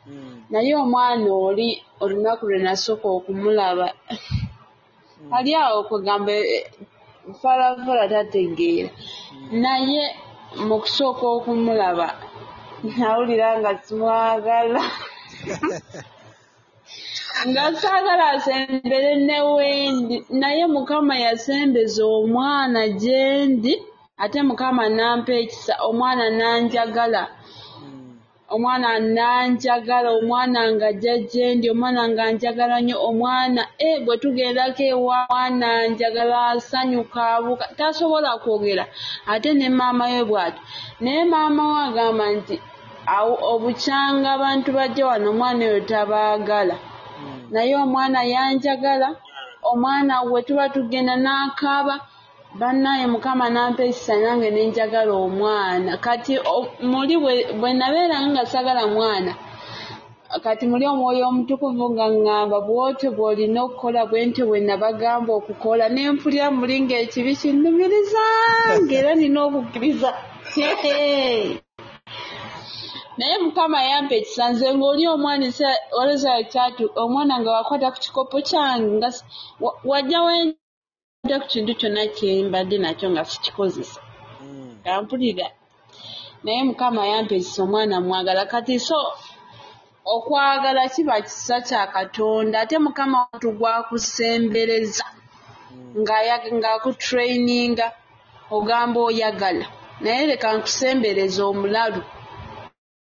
[0.09, 0.43] Mm.
[0.49, 3.88] naye omwana oli olunaku lwe nasooka okumulaba
[5.36, 6.32] ali awo kwegamba
[7.41, 8.89] falafala tategeera.
[9.51, 10.03] Naye
[10.68, 12.07] mu kusooka okumulaba
[12.97, 14.82] nawulira nga simwagala
[17.47, 23.73] nga saagala asembere ne wendi naye mukama yasembeza omwana gyendi
[24.23, 27.23] ate mukama nampa ekisa omwana nanjagala.
[28.53, 32.97] Omwana nanjagala omwana nga ajja gyendi omwana nga njagala nnyo.
[33.09, 37.65] Omwana e bwe tugendako ewa mwana njagala asanyuka abuka.
[37.77, 38.85] Tasobola kwogera.
[39.31, 40.61] Ate ne maama we bw'atyo.
[41.03, 42.55] Naye maama we agamba nti
[43.16, 46.76] awo obukyanga abantu bajja wano omwana oyo tabaagala.
[46.78, 47.41] Mm.
[47.53, 49.10] naye omwana yanjagala
[49.72, 51.95] omwana bwe tuba tugenda n'akaaba
[52.60, 55.91] bannaye mukama nampa ekisa nange nenjagala omwana.
[56.05, 56.34] Kati
[56.91, 59.34] muli bwe- bwe nabeeranga nga sagala mwana
[60.43, 66.01] kati muli omwoyo omutukuvu nga ŋŋamba bwotyo bw'olina okukola bwe ntyo bwe nabagamba okukola ne
[66.14, 68.26] mpulira muli ng'ekibi kinnumiriza
[68.84, 70.10] ng'era nina okukkiriza
[73.18, 75.45] naye mukama yampa ekisa nze ng'oli omwana
[75.99, 79.09] oleza kyatu omwana nga wakwata ku kikopo kyange nga
[79.89, 83.99] wajja wenda ku kintu kyonna kyembadde nakyo nga sikikozesa.
[84.41, 84.76] Mm.
[84.86, 85.47] kampulira
[86.43, 88.43] naye mukama yampa ekisa omwana mwagala.
[88.51, 88.99] Kati so
[90.13, 92.59] okwagala kiba kisa kya katonda.
[92.63, 95.05] Ate mukama wantu gwakusembereza
[96.01, 97.88] ng'aya- ng'akutraininga
[98.55, 99.65] ogamba oyagala.
[100.03, 102.01] Naye leka nkusembereza omulalu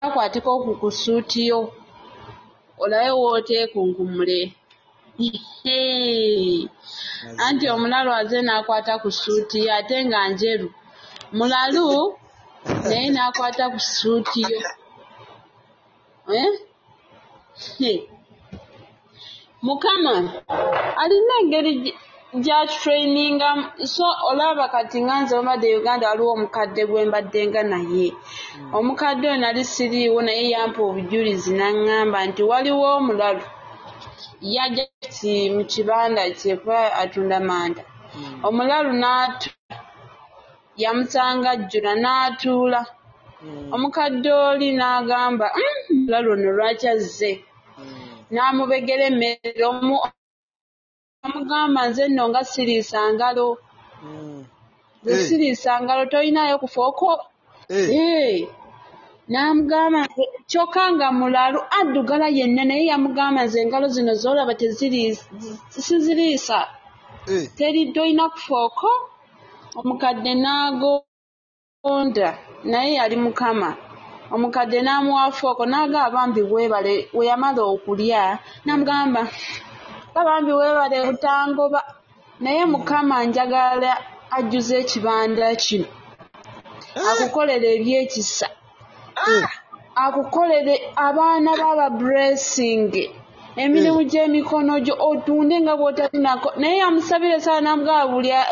[0.05, 1.59] akwateko ku kusuutiyo
[2.83, 4.39] olabe wooteekunkumule
[7.45, 10.67] anti omulalu aze n'akwata ku suuti ye ate nga njeru.
[11.37, 11.85] Mulalu
[12.87, 14.59] naye n'akwata ku suuti yo
[16.39, 17.99] Eh?
[19.65, 20.13] Mukama
[21.01, 21.71] alina engeri
[22.33, 23.49] gy- gy'atutraininga
[23.93, 28.07] so olaba kati nga nze bambadde uganda waliwo omukadde gwe mbaddenga naye.
[28.77, 33.43] Omukadde oyo nali siriiwo naye yampa obujulizi n'aŋŋamba nti waliwo omulalu
[34.55, 37.83] yajja ki mu kibanda kye kuba atunda manda.
[38.47, 39.49] Omulalu n'atu
[40.83, 42.81] yamusanga ajjula n'atuula.
[43.73, 47.31] Omukadde oli n'agamba "Mm, omulalu ono lwaki azze?
[48.33, 49.63] N'amubegera emmere
[51.25, 53.47] omu amugamba nze nno nga siriisa ngalo
[55.03, 55.25] nze Eh.
[55.27, 57.09] siriisa ngalo tolinayo kufooko
[57.69, 58.47] Eh.
[59.31, 64.53] n'amugamba nti kyokka nga mulalu addugala yenna naye yamugamba nze engalo zino z'olaba
[65.85, 66.59] siziriisa
[67.95, 68.89] tolina kufooko
[69.79, 72.29] omukadde n'agonda
[72.71, 73.69] naye yali mukama.
[74.33, 78.21] Omukadde n'amuwa fooko n'agamba bambi weebale we yamala okulya
[78.65, 79.21] n'amugamba
[80.15, 81.81] bambi weebale butangoba
[82.39, 83.91] naye mukama njagala
[84.37, 85.87] ajjuze ekibanda kino.
[87.09, 88.47] Akukolere ebyekisa.
[89.95, 92.93] Akukolere abaana baba blessing
[93.55, 96.49] emirimu gy'emikono gyo otunde nga bw'otalinako.
[96.57, 98.05] Naye yamusabira esaala namugamba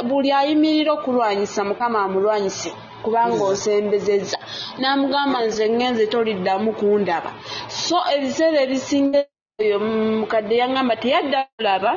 [0.09, 2.69] buli ayimirira okulwanyisa mukama amulwanyise
[3.03, 4.37] kubanga osembezezza.
[4.79, 7.31] N'amugamba nze ngenze toliddamu kundaba.
[7.67, 9.25] So ebiseera ebisinga
[9.61, 9.77] oyo
[10.21, 11.91] mukadde yaŋŋamba teyadda kulaba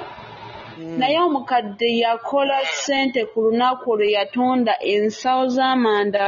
[1.01, 6.25] naye omukadde yakola ssente ku lunaku olwo yatunda ensawo z'amanda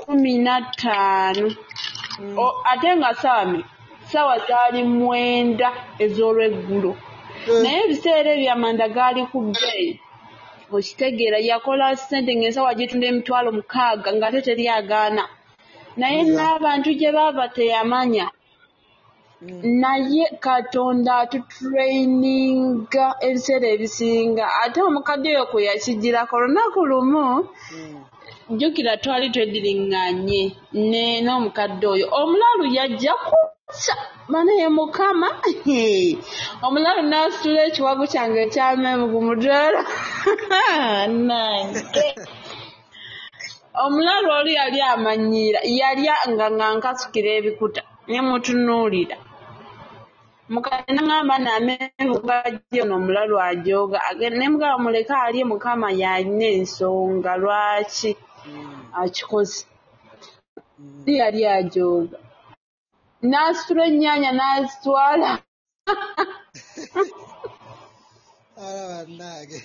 [0.00, 1.46] kumi na ttaano.
[2.44, 3.60] O- ate nga saami
[4.10, 5.68] sawa zaali mwenda
[6.04, 6.92] ez'olweggulo.
[7.62, 9.92] Naye ebiseera ebyo amanda gaali ku bbeeyi
[10.76, 15.24] okitegeera yakola ssente ng'ensawa gitunda emitwalo mukaaga ng'ate teri agaana.
[16.00, 18.26] Naye n'abantu gye baava teyamanya
[19.80, 24.44] naye katonda atutraininga ebiseera ebisinga.
[24.62, 27.24] Ate omukadde oyo kwe yakigirako lunaku lumu
[28.56, 30.42] jjukira twali twediriŋŋanye
[30.90, 32.06] ne n'omukadde oyo.
[32.20, 33.94] Omulalu yajja kusa
[34.32, 35.28] banaye mukama.
[36.66, 39.80] Omulalu n'asitula ekiwagu kyange ekyamemu ku mudaala
[41.28, 42.06] nange.
[43.84, 48.18] Omulalu oli yali amanyiira yalya nga nga nkasukira ebikuta ne
[50.54, 53.98] mukadde naŋŋamba namenvu gajje ono omulalu ajooga.
[54.08, 58.10] Age- ne mugamba muleke alye mukama yalina ensonga lwaki
[59.00, 59.60] akikoze?
[61.02, 62.18] Oli yali ajooga.
[63.28, 65.30] N'asitula ennyaanya n'azitwala.
[68.64, 69.58] Ala bannange.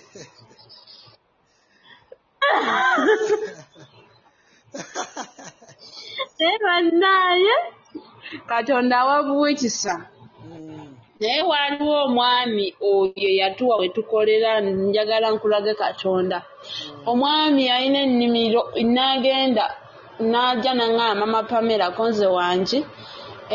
[6.40, 7.56] naye bannaaye
[8.50, 9.94] katonda awabuwa ekisa
[11.20, 16.38] naye waaliwo omwami oyo yatuwa we tukolera njagala nkulage katonda.
[17.12, 18.62] Omwami alina ennimiro
[18.94, 19.66] n'agenda
[20.32, 22.80] n'ajja naŋŋamba mama pamela konze wange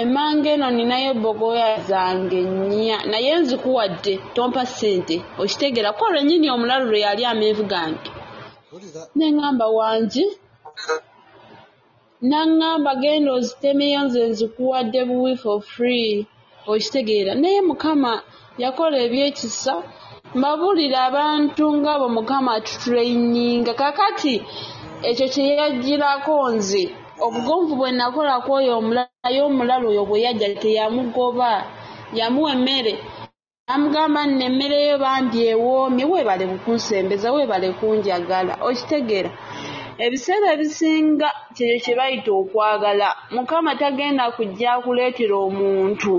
[0.00, 5.90] emmanga eno ninayo bogoya zange nnya naye nzikuwadde tompa ssente okitegeera.
[5.98, 8.10] Ko lwennyini omulalu lwe yali amenvu gange.
[8.94, 9.08] That?
[9.18, 10.24] neŋŋamba wangi.
[12.30, 16.26] Naŋŋamba genda ozitemeyo nze nzikuwadde buwi for free
[16.74, 17.32] okitegeera.
[17.34, 18.12] Naye mukama
[18.58, 19.74] yakola ebyekisa
[20.34, 24.34] mbabuulira abantu ngaabo mukama atutraininga kakati
[25.08, 26.84] ekyo kye yagirako nze
[27.24, 31.50] obugonvu bwe nakola kwoyo omulala naye omulala oyo bwe yajja teyamugoba
[32.18, 32.94] yamuwa emmere.
[33.74, 39.30] Amugamba nno emmere yo bambi ewoomye weebale bukunsembeza weebale kunjagala okitegeera.
[40.04, 46.12] Ebiseera ebisinga kyeyo kye bayita okwagala mukama tagenda kujja kuleetera omuntu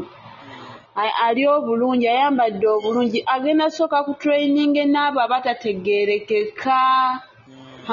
[1.25, 6.79] ali obulungi ayambadde obulungi agenda sooka ku training n'abo abatategeerekeka.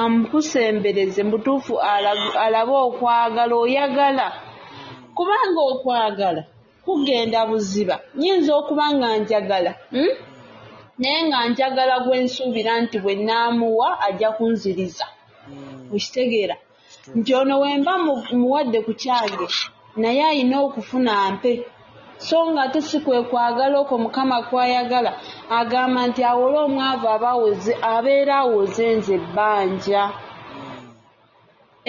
[0.01, 4.27] Amukusembereze mutuufu ala- alabe okwagala oyagala.
[5.15, 6.41] Kubanga okwagala
[6.85, 7.95] kugenda buziba.
[8.19, 10.11] Nyinza okuba nga njagala hmm?
[10.99, 15.05] naye nga njagala gwe nsuubira nti bwe naamuwa ajja kunziriza.
[15.93, 16.55] Okitegeera.
[17.17, 19.47] Nti ono wemba mu- muwadde ku kyange
[20.01, 21.51] naye ayina okufuna mpe
[22.27, 25.11] so nga ate si kwe kwagala okwo mukama kwayagala
[25.59, 27.07] agamba nti awole omwavu
[27.93, 30.03] abeera awoze nze ebbanja.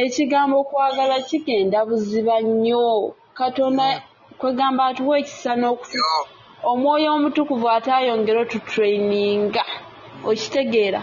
[0.05, 3.15] Ekigambo okwagala kigenda buziba nnyo.
[3.39, 3.85] Katonda
[4.41, 5.99] kwegamba atuwa ekisa n'okufu
[6.71, 9.65] omwoyo omutukuvu ate ayongera otutraininga
[10.31, 11.03] okitegeera.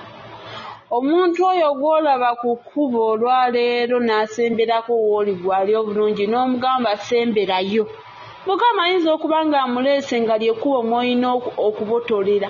[0.98, 7.84] Omuntu oyo gw'olaba ku kkubo olwaleero n'asemberako w'oli gwali obulungi n'omugamba semberayo
[8.48, 12.50] mukama ayinza okuba ng'amuleese nga lyekkubo mw'olina oku- okubotolera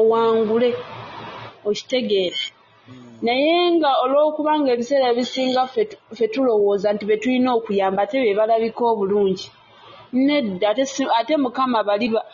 [0.00, 0.70] owangule
[1.68, 2.40] okitegeera
[3.24, 5.08] naye nga olw'okuba nga ebiseera
[5.90, 9.46] tu- ffe tulowooza nti be tulina okuyamba ate be balabika obulungi
[10.26, 10.66] nedda
[11.18, 12.26] ate mukama bali ba-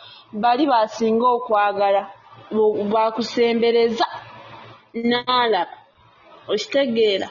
[0.43, 2.01] bali basinga okwagala
[2.93, 4.07] bakusembereza
[5.09, 5.75] n'alaba
[6.51, 7.27] okitegeera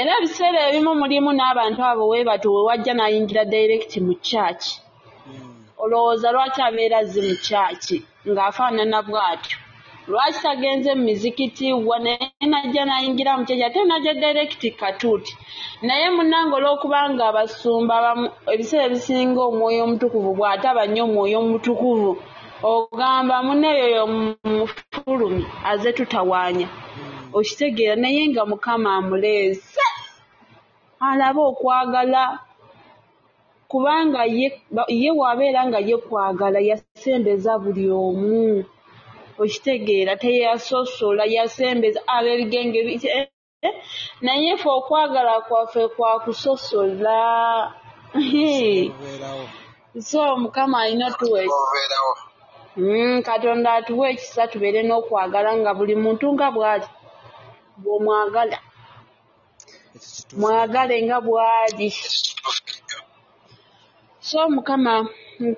[0.00, 4.72] era ebiseera ebimu mulimu n'abantu abo we batyo we wajja n'ayingira direct mu kyaki
[5.82, 7.96] olowooza lwaki abeera azze mu kyaki
[8.30, 9.56] ng'afaanana bw'atyo.
[10.10, 11.96] Lwaki tagenze mu mizikiti wa?
[12.04, 15.32] Naye najja n'ayingira mu kyaki ate najja direct katuuti.
[15.86, 22.10] Naye munnange olw'okuba nga abasumba abamu ebiseera ebisinga omwoyo omutukuvu bw'ataba nnyo omwoyo omutukuvu
[22.72, 24.04] ogamba munneeyo yo
[24.54, 26.68] mufulumi aze tutawaanya
[27.38, 29.80] okitegeera naye nga mukama amuleese.
[31.08, 32.22] Alabe okwagala
[33.70, 38.64] kubanga ye bw'abeera nga ye kwagala yasembeza buli omu.
[39.42, 43.26] Okitegeera teyasosola yasembeza ab'ebigenge bi- eh,
[43.66, 43.74] eh,
[44.24, 47.18] naye ffe okwagala kwaffe kwa kusosola
[50.00, 51.40] so mukama alina otuwa
[52.76, 56.86] Mm, katonda atuwa ekisa tubeere n'okwagala nga buli muntu nga bw'ali
[57.80, 58.58] kituufu
[60.40, 61.88] mwagale nga bw'ali.
[64.28, 64.92] So mukama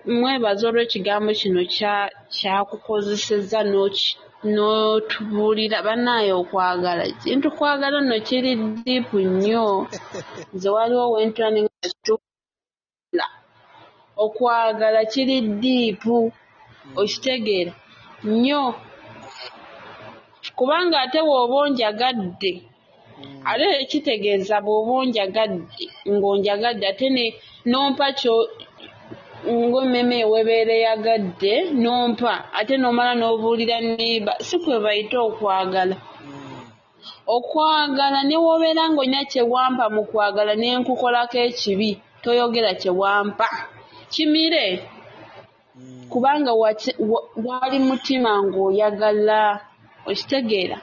[0.06, 4.16] mwebaza olw'ekigambo kino kya- kyakukozesezza n'oki-
[4.52, 7.02] n'otubuulira bannaaye okwagala.
[7.22, 8.52] Kintu kwagala nno kiri
[8.84, 9.66] diipu nnyo.
[10.54, 11.60] Nze waliwo wentula ne
[13.14, 13.26] nga
[14.24, 16.16] okwagala kiri diipu
[17.00, 17.72] okitegeera.
[18.24, 18.62] Nnyo
[20.56, 22.52] kubanga ate bw'oba onjagadde
[23.50, 27.06] ate ekitegeeza bw'oba onjagadde ng'onjagadde ate
[27.70, 28.06] nompa
[29.44, 31.52] ng'emmeme ewebeera eyagadde
[31.84, 35.96] nompa ate n'omala n'obuulira neiba si kwe bayita okwagala.
[37.36, 41.90] Okwagala ne wobeera ng'olina kyewampa mu kwagala ne nkukolako ekibi
[42.22, 43.46] toyogera kyewampa
[44.12, 44.66] kimire?
[46.10, 49.40] Kubanga waki- wa- wali mutima ng'oyagala
[50.06, 50.78] okitegeera.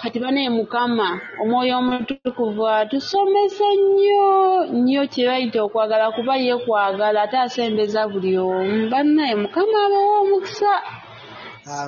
[0.00, 4.24] Kati banaye mukama omwoyo omutukuvu atusomesa nnyo
[4.72, 8.88] nnyo kye bayita okwagala kuba ye kwagala ate asembeza buli omu.
[8.92, 10.72] Bannaye mukama abawa omukisa.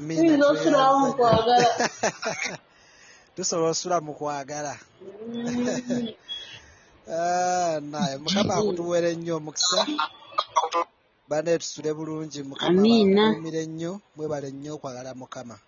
[0.09, 1.69] Tuyinza osulawo mu kwagala.
[3.35, 4.75] Tusobola osula mu kwagala.
[7.09, 9.87] Ah, naye mukama akutuwere nnyo omukisa.
[11.29, 13.23] Bane tusule bulungi mukama Amiina.
[13.27, 15.59] bakuumire nnyo mwebale nnyo okwagala mukama